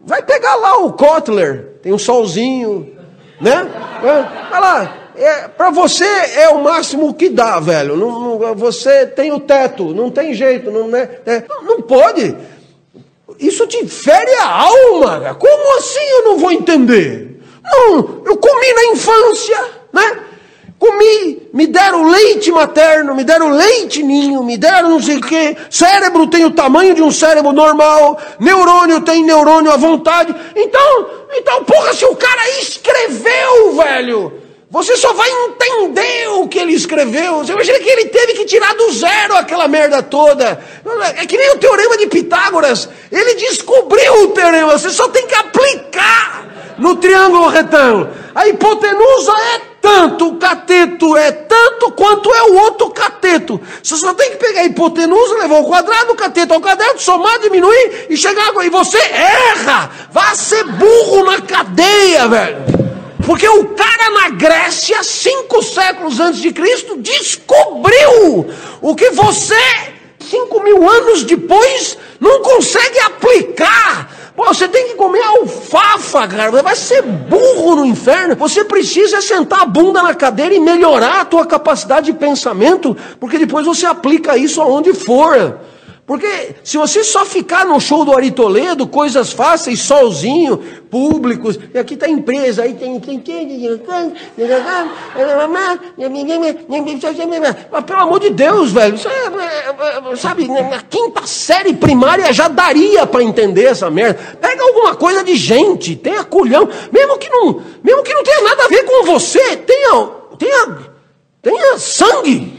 Vai 0.00 0.22
pegar 0.22 0.54
lá 0.56 0.78
o 0.78 0.92
Kotler, 0.92 1.78
tem 1.82 1.92
um 1.92 1.98
solzinho, 1.98 2.96
né? 3.40 3.68
Vai 4.50 4.60
lá 4.60 5.07
é, 5.18 5.48
para 5.48 5.70
você 5.70 6.04
é 6.04 6.48
o 6.48 6.62
máximo 6.62 7.12
que 7.14 7.28
dá, 7.28 7.58
velho. 7.60 7.96
Não, 7.96 8.38
não, 8.38 8.54
você 8.54 9.06
tem 9.06 9.32
o 9.32 9.40
teto, 9.40 9.94
não 9.94 10.10
tem 10.10 10.34
jeito, 10.34 10.70
não, 10.70 10.88
né, 10.88 11.08
é, 11.26 11.44
não, 11.62 11.82
pode. 11.82 12.36
Isso 13.38 13.66
te 13.66 13.86
fere 13.86 14.32
a 14.34 14.48
alma. 14.48 15.36
Como 15.38 15.78
assim 15.78 16.00
eu 16.00 16.24
não 16.24 16.38
vou 16.38 16.50
entender? 16.50 17.40
Não, 17.62 18.22
eu 18.24 18.36
comi 18.36 18.72
na 18.74 18.92
infância, 18.92 19.64
né? 19.92 20.22
Comi, 20.78 21.48
me 21.52 21.66
deram 21.66 22.08
leite 22.08 22.52
materno, 22.52 23.12
me 23.14 23.24
deram 23.24 23.50
leite 23.50 24.00
ninho, 24.02 24.44
me 24.44 24.56
deram 24.56 24.90
não 24.90 25.02
sei 25.02 25.16
o 25.16 25.20
quê. 25.20 25.56
Cérebro 25.68 26.28
tem 26.28 26.44
o 26.44 26.52
tamanho 26.52 26.94
de 26.94 27.02
um 27.02 27.10
cérebro 27.10 27.52
normal, 27.52 28.16
neurônio 28.38 29.00
tem 29.00 29.24
neurônio 29.24 29.72
à 29.72 29.76
vontade. 29.76 30.34
Então, 30.54 31.06
então, 31.36 31.64
porra, 31.64 31.92
se 31.92 32.04
o 32.04 32.14
cara 32.14 32.48
escreveu, 32.60 33.74
velho, 33.76 34.47
você 34.70 34.96
só 34.98 35.14
vai 35.14 35.30
entender 35.30 36.28
o 36.28 36.46
que 36.46 36.58
ele 36.58 36.74
escreveu. 36.74 37.38
Você 37.38 37.52
imagina 37.52 37.78
que 37.78 37.88
ele 37.88 38.04
teve 38.06 38.34
que 38.34 38.44
tirar 38.44 38.74
do 38.74 38.92
zero 38.92 39.34
aquela 39.34 39.66
merda 39.66 40.02
toda. 40.02 40.62
É 41.16 41.26
que 41.26 41.38
nem 41.38 41.52
o 41.52 41.58
teorema 41.58 41.96
de 41.96 42.06
Pitágoras. 42.06 42.88
Ele 43.10 43.34
descobriu 43.34 44.24
o 44.24 44.28
teorema, 44.28 44.78
você 44.78 44.90
só 44.90 45.08
tem 45.08 45.26
que 45.26 45.34
aplicar 45.34 46.74
no 46.76 46.96
triângulo 46.96 47.48
retângulo. 47.48 48.10
A 48.34 48.46
hipotenusa 48.46 49.32
é 49.32 49.60
tanto, 49.80 50.28
o 50.28 50.36
cateto 50.36 51.16
é 51.16 51.32
tanto 51.32 51.90
quanto 51.92 52.32
é 52.34 52.42
o 52.42 52.56
outro 52.58 52.90
cateto. 52.90 53.58
Você 53.82 53.96
só 53.96 54.12
tem 54.12 54.32
que 54.32 54.36
pegar 54.36 54.60
a 54.60 54.64
hipotenusa, 54.66 55.38
levar 55.38 55.60
o 55.60 55.64
quadrado, 55.64 56.12
o 56.12 56.16
cateto 56.16 56.52
ao 56.52 56.60
cateto, 56.60 57.00
somar, 57.00 57.38
diminuir 57.38 58.06
e 58.10 58.16
chegar. 58.18 58.52
E 58.62 58.68
você 58.68 58.98
erra! 58.98 59.90
Vá 60.12 60.34
ser 60.34 60.62
burro 60.64 61.24
na 61.24 61.40
cadeia, 61.40 62.28
velho. 62.28 62.87
Porque 63.28 63.46
o 63.46 63.74
cara 63.74 64.08
na 64.08 64.30
Grécia, 64.30 65.02
cinco 65.02 65.62
séculos 65.62 66.18
antes 66.18 66.40
de 66.40 66.50
Cristo, 66.50 66.96
descobriu 66.96 68.46
o 68.80 68.94
que 68.94 69.10
você, 69.10 69.54
cinco 70.18 70.62
mil 70.62 70.88
anos 70.88 71.24
depois, 71.24 71.98
não 72.18 72.40
consegue 72.40 72.98
aplicar 73.00 74.16
Pô, 74.34 74.46
você 74.46 74.68
tem 74.68 74.90
que 74.90 74.94
comer 74.94 75.20
alfafa, 75.20 76.28
cara. 76.28 76.62
Vai 76.62 76.76
ser 76.76 77.02
burro 77.02 77.74
no 77.74 77.84
inferno. 77.84 78.36
Você 78.36 78.62
precisa 78.62 79.20
sentar 79.20 79.62
a 79.62 79.66
bunda 79.66 80.00
na 80.00 80.14
cadeira 80.14 80.54
e 80.54 80.60
melhorar 80.60 81.22
a 81.22 81.24
tua 81.24 81.44
capacidade 81.44 82.06
de 82.06 82.16
pensamento, 82.16 82.96
porque 83.18 83.36
depois 83.36 83.66
você 83.66 83.84
aplica 83.84 84.38
isso 84.38 84.62
aonde 84.62 84.94
for. 84.94 85.58
Porque 86.08 86.54
se 86.64 86.78
você 86.78 87.04
só 87.04 87.26
ficar 87.26 87.66
no 87.66 87.78
show 87.78 88.02
do 88.02 88.16
Ari 88.16 88.30
Toledo, 88.30 88.86
coisas 88.86 89.30
fáceis, 89.30 89.80
sozinho, 89.82 90.56
públicos, 90.90 91.58
e 91.74 91.78
aqui 91.78 91.92
está 91.92 92.08
empresa, 92.08 92.62
aí 92.62 92.72
tem. 92.72 92.98
Mas, 97.70 97.84
pelo 97.84 98.00
amor 98.00 98.20
de 98.20 98.30
Deus, 98.30 98.72
velho, 98.72 98.96
é, 98.96 100.16
sabe, 100.16 100.48
na 100.48 100.80
quinta 100.80 101.26
série 101.26 101.74
primária 101.74 102.32
já 102.32 102.48
daria 102.48 103.06
para 103.06 103.22
entender 103.22 103.64
essa 103.64 103.90
merda. 103.90 104.18
Pega 104.40 104.62
alguma 104.62 104.94
coisa 104.94 105.22
de 105.22 105.36
gente, 105.36 105.94
tenha 105.94 106.24
culhão, 106.24 106.66
mesmo 106.90 107.18
que 107.18 107.28
não, 107.28 107.62
mesmo 107.84 108.02
que 108.02 108.14
não 108.14 108.24
tenha 108.24 108.44
nada 108.44 108.64
a 108.64 108.68
ver 108.68 108.82
com 108.84 109.04
você, 109.04 109.58
tenha, 109.58 110.08
tenha, 110.38 110.78
tenha 111.42 111.78
sangue, 111.78 112.58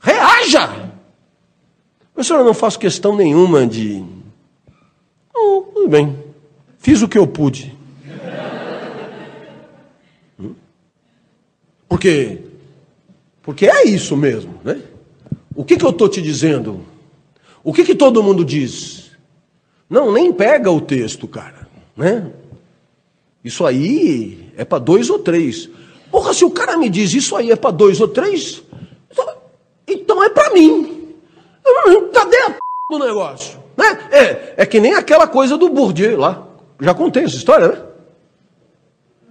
reaja. 0.00 0.89
Professor, 2.20 2.40
eu 2.40 2.44
não 2.44 2.52
faço 2.52 2.78
questão 2.78 3.16
nenhuma 3.16 3.66
de. 3.66 4.04
Oh, 5.34 5.62
tudo 5.72 5.88
bem. 5.88 6.22
Fiz 6.78 7.00
o 7.00 7.08
que 7.08 7.16
eu 7.16 7.26
pude. 7.26 7.74
Porque, 11.88 12.42
porque 13.40 13.64
é 13.64 13.88
isso 13.88 14.18
mesmo, 14.18 14.60
né? 14.62 14.82
O 15.56 15.64
que, 15.64 15.78
que 15.78 15.84
eu 15.84 15.88
estou 15.88 16.10
te 16.10 16.20
dizendo? 16.20 16.82
O 17.64 17.72
que, 17.72 17.84
que 17.84 17.94
todo 17.94 18.22
mundo 18.22 18.44
diz? 18.44 19.12
Não, 19.88 20.12
nem 20.12 20.30
pega 20.30 20.70
o 20.70 20.78
texto, 20.78 21.26
cara, 21.26 21.66
né? 21.96 22.30
Isso 23.42 23.64
aí 23.64 24.52
é 24.58 24.64
para 24.66 24.78
dois 24.78 25.08
ou 25.08 25.20
três. 25.20 25.70
Porra, 26.10 26.34
se 26.34 26.44
o 26.44 26.50
cara 26.50 26.76
me 26.76 26.90
diz 26.90 27.14
isso 27.14 27.34
aí 27.34 27.50
é 27.50 27.56
para 27.56 27.70
dois 27.70 27.98
ou 27.98 28.08
três, 28.08 28.62
então, 29.10 29.36
então 29.88 30.22
é 30.22 30.28
para 30.28 30.52
mim. 30.52 30.89
Cadê 32.12 32.36
a 32.36 32.50
p 32.50 32.58
do 32.90 32.98
negócio? 32.98 33.58
Né? 33.76 33.98
É, 34.10 34.54
é 34.58 34.66
que 34.66 34.80
nem 34.80 34.94
aquela 34.94 35.26
coisa 35.26 35.56
do 35.56 35.68
Bourdieu 35.68 36.18
lá. 36.18 36.46
Já 36.80 36.94
contei 36.94 37.24
essa 37.24 37.36
história, 37.36 37.68
né? 37.68 37.78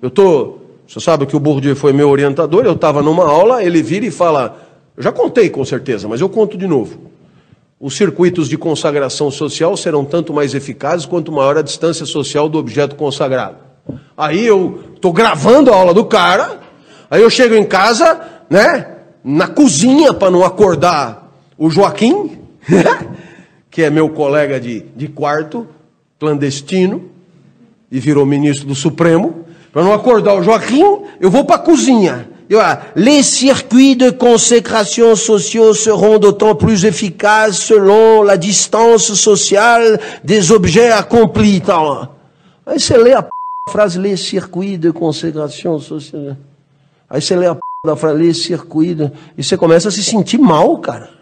Eu 0.02 0.10
tô. 0.10 0.58
Você 0.88 1.00
sabe 1.00 1.26
que 1.26 1.36
o 1.36 1.40
Bourdieu 1.40 1.76
foi 1.76 1.94
meu 1.94 2.10
orientador, 2.10 2.66
eu 2.66 2.74
estava 2.74 3.02
numa 3.02 3.30
aula, 3.30 3.64
ele 3.64 3.82
vira 3.84 4.06
e 4.06 4.12
fala. 4.12 4.58
Eu 4.98 5.04
já 5.04 5.12
contei 5.12 5.50
com 5.50 5.64
certeza, 5.64 6.08
mas 6.08 6.20
eu 6.20 6.30
conto 6.30 6.58
de 6.58 6.68
novo. 6.68 7.00
Os 7.80 7.96
circuitos 7.96 8.50
de 8.50 8.58
consagração 8.58 9.32
social 9.32 9.78
serão 9.78 10.04
tanto 10.04 10.34
mais 10.34 10.54
eficazes 10.54 11.06
quanto 11.06 11.32
maior 11.32 11.58
a 11.58 11.62
distância 11.62 12.06
social 12.06 12.50
do 12.50 12.58
objeto 12.58 12.96
consagrado. 12.96 13.58
Aí 14.18 14.46
eu 14.46 14.84
estou 14.96 15.14
gravando 15.14 15.72
a 15.72 15.76
aula 15.76 15.94
do 15.94 16.06
cara, 16.06 16.60
aí 17.10 17.22
eu 17.22 17.30
chego 17.30 17.56
em 17.56 17.66
casa, 17.66 18.20
né, 18.50 18.98
na 19.24 19.48
cozinha 19.48 20.14
para 20.14 20.30
não 20.30 20.44
acordar 20.44 21.19
o 21.60 21.70
Joaquim, 21.70 22.40
que 23.70 23.84
é 23.84 23.90
meu 23.90 24.10
colega 24.10 24.60
de, 24.60 24.80
de 24.96 25.10
quarto, 25.10 25.68
clandestino, 26.18 27.04
e 27.92 28.00
virou 28.00 28.26
ministro 28.26 28.66
do 28.66 28.74
Supremo. 28.74 29.46
Para 29.74 29.84
não 29.84 29.94
acordar 29.94 30.36
o 30.36 30.42
Joaquim, 30.42 31.02
eu 31.20 31.30
vou 31.30 31.44
para 31.44 31.58
a 31.58 31.60
cozinha. 31.60 32.30
Eu, 32.50 32.60
ah, 32.60 32.82
les 32.96 33.24
circuits 33.28 33.96
de 33.96 34.12
consécration 34.12 35.16
sociaux 35.16 35.76
seront 35.76 36.18
d'autant 36.18 36.56
plus 36.56 36.84
efficaces 36.84 37.60
selon 37.60 38.24
la 38.24 38.38
distance 38.38 39.16
sociale 39.16 40.00
des 40.24 40.50
objets 40.50 40.92
accomplis. 40.92 41.58
Então, 41.58 42.10
aí 42.66 42.80
você 42.80 42.98
lê 42.98 43.14
a 43.14 43.24
frase 43.70 44.00
les 44.00 44.20
circuits 44.20 44.80
de 44.80 44.92
consécration 44.92 45.80
sociale. 45.80 46.38
Aí 47.08 47.22
você 47.22 47.36
lê 47.36 47.46
a 47.46 47.58
da 47.86 47.96
frase 47.96 48.18
les 48.18 48.42
circuits 48.42 49.12
e 49.38 49.44
você 49.44 49.56
começa 49.56 49.90
a 49.90 49.92
se 49.92 50.04
sentir 50.04 50.40
mal, 50.40 50.76
cara. 50.80 51.19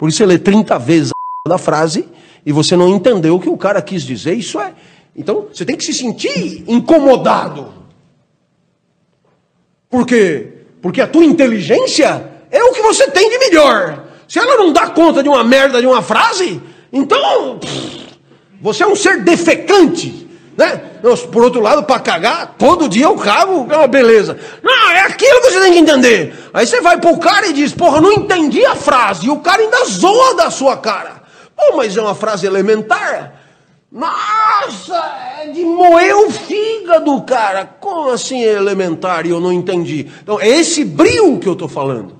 Por 0.00 0.08
isso 0.08 0.16
você 0.16 0.24
lê 0.24 0.38
30 0.38 0.78
vezes 0.78 1.10
a 1.46 1.50
da 1.50 1.58
frase 1.58 2.08
e 2.44 2.52
você 2.52 2.74
não 2.74 2.88
entendeu 2.88 3.36
o 3.36 3.40
que 3.40 3.50
o 3.50 3.56
cara 3.58 3.82
quis 3.82 4.02
dizer. 4.02 4.32
Isso 4.32 4.58
é. 4.58 4.72
Então 5.14 5.48
você 5.52 5.62
tem 5.62 5.76
que 5.76 5.84
se 5.84 5.92
sentir 5.92 6.64
incomodado. 6.66 7.70
Por 9.90 10.06
quê? 10.06 10.54
Porque 10.80 11.02
a 11.02 11.06
tua 11.06 11.22
inteligência 11.22 12.30
é 12.50 12.64
o 12.64 12.72
que 12.72 12.80
você 12.80 13.10
tem 13.10 13.28
de 13.28 13.38
melhor. 13.40 14.06
Se 14.26 14.38
ela 14.38 14.56
não 14.56 14.72
dá 14.72 14.88
conta 14.88 15.22
de 15.22 15.28
uma 15.28 15.44
merda 15.44 15.82
de 15.82 15.86
uma 15.86 16.00
frase, 16.00 16.62
então 16.90 17.58
pff, 17.58 18.06
você 18.58 18.82
é 18.82 18.86
um 18.86 18.96
ser 18.96 19.22
defecante. 19.22 20.29
Né? 20.60 20.76
Por 21.32 21.42
outro 21.42 21.62
lado, 21.62 21.84
para 21.84 21.98
cagar, 22.00 22.54
todo 22.58 22.86
dia 22.86 23.06
eu 23.06 23.16
cago, 23.16 23.66
é 23.70 23.76
uma 23.78 23.86
beleza. 23.86 24.38
Não, 24.62 24.90
é 24.90 25.00
aquilo 25.06 25.40
que 25.40 25.50
você 25.52 25.60
tem 25.60 25.72
que 25.72 25.78
entender. 25.78 26.34
Aí 26.52 26.66
você 26.66 26.82
vai 26.82 27.00
pro 27.00 27.16
cara 27.16 27.46
e 27.46 27.54
diz, 27.54 27.72
porra, 27.72 27.98
não 27.98 28.12
entendi 28.12 28.62
a 28.66 28.76
frase. 28.76 29.24
E 29.24 29.30
o 29.30 29.38
cara 29.38 29.62
ainda 29.62 29.86
zoa 29.86 30.34
da 30.34 30.50
sua 30.50 30.76
cara. 30.76 31.22
Pô, 31.56 31.78
mas 31.78 31.96
é 31.96 32.02
uma 32.02 32.14
frase 32.14 32.46
elementar. 32.46 33.40
Nossa, 33.90 35.40
é 35.40 35.46
de 35.46 35.64
moer 35.64 36.14
o 36.14 36.30
fígado, 36.30 37.22
cara. 37.22 37.64
Como 37.64 38.10
assim 38.10 38.44
é 38.44 38.52
elementar 38.52 39.24
e 39.24 39.30
eu 39.30 39.40
não 39.40 39.50
entendi? 39.50 40.08
Então, 40.22 40.38
é 40.38 40.46
esse 40.46 40.84
brilho 40.84 41.38
que 41.38 41.48
eu 41.48 41.54
estou 41.54 41.68
falando. 41.68 42.14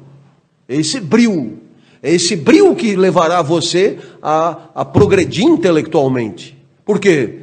É 0.67 0.77
esse 0.77 0.99
brilho. 0.99 1.61
É 2.03 2.11
esse 2.11 2.35
brilho 2.37 2.75
que 2.75 2.97
levará 2.97 3.43
você 3.43 3.99
a, 4.23 4.57
a 4.75 4.83
progredir 4.83 5.45
intelectualmente. 5.45 6.57
Por 6.87 6.99
quê? 6.99 7.40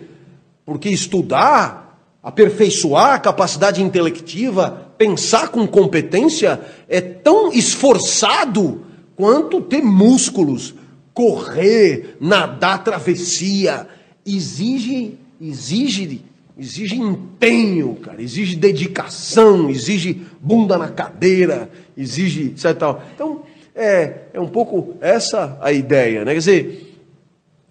Porque 0.67 0.89
estudar, 0.89 1.97
aperfeiçoar 2.21 3.13
a 3.13 3.19
capacidade 3.19 3.81
intelectiva, 3.81 4.91
pensar 4.97 5.47
com 5.47 5.65
competência, 5.65 6.59
é 6.89 6.99
tão 6.99 7.53
esforçado 7.53 8.81
quanto 9.15 9.61
ter 9.61 9.81
músculos, 9.81 10.75
correr, 11.13 12.17
nadar 12.19 12.83
travessia. 12.83 13.87
Exige, 14.25 15.17
exige, 15.39 16.21
exige 16.59 16.97
empenho, 16.97 17.95
cara, 18.03 18.21
exige 18.21 18.57
dedicação, 18.57 19.69
exige 19.69 20.21
bunda 20.41 20.77
na 20.77 20.89
cadeira, 20.89 21.71
exige, 21.95 22.47
etc. 22.47 22.77
Tal. 22.77 23.03
Então, 23.15 23.43
é, 23.73 24.23
é 24.33 24.39
um 24.41 24.49
pouco 24.49 24.97
essa 24.99 25.57
a 25.61 25.71
ideia, 25.71 26.25
né? 26.25 26.33
Quer 26.33 26.39
dizer, 26.39 26.97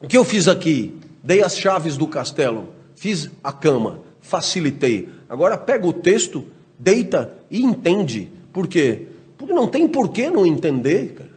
o 0.00 0.08
que 0.08 0.16
eu 0.16 0.24
fiz 0.24 0.48
aqui? 0.48 0.94
Dei 1.22 1.42
as 1.42 1.58
chaves 1.58 1.98
do 1.98 2.06
castelo 2.06 2.74
fiz 2.96 3.30
a 3.44 3.52
cama, 3.52 4.00
facilitei. 4.20 5.08
Agora 5.28 5.56
pega 5.56 5.86
o 5.86 5.92
texto, 5.92 6.44
deita 6.76 7.32
e 7.48 7.62
entende. 7.62 8.28
Por 8.52 8.66
quê? 8.66 9.06
Porque 9.38 9.52
não 9.52 9.68
tem 9.68 9.86
porquê 9.86 10.28
não 10.28 10.44
entender, 10.44 11.14
cara. 11.14 11.36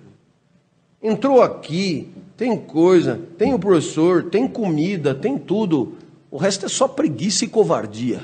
Entrou 1.02 1.42
aqui, 1.42 2.10
tem 2.36 2.58
coisa, 2.58 3.20
tem 3.38 3.54
o 3.54 3.60
professor, 3.60 4.24
tem 4.24 4.48
comida, 4.48 5.14
tem 5.14 5.38
tudo. 5.38 5.96
O 6.32 6.38
resto 6.38 6.66
é 6.66 6.70
só 6.70 6.88
preguiça 6.88 7.46
e 7.46 7.48
covardia. 7.48 8.24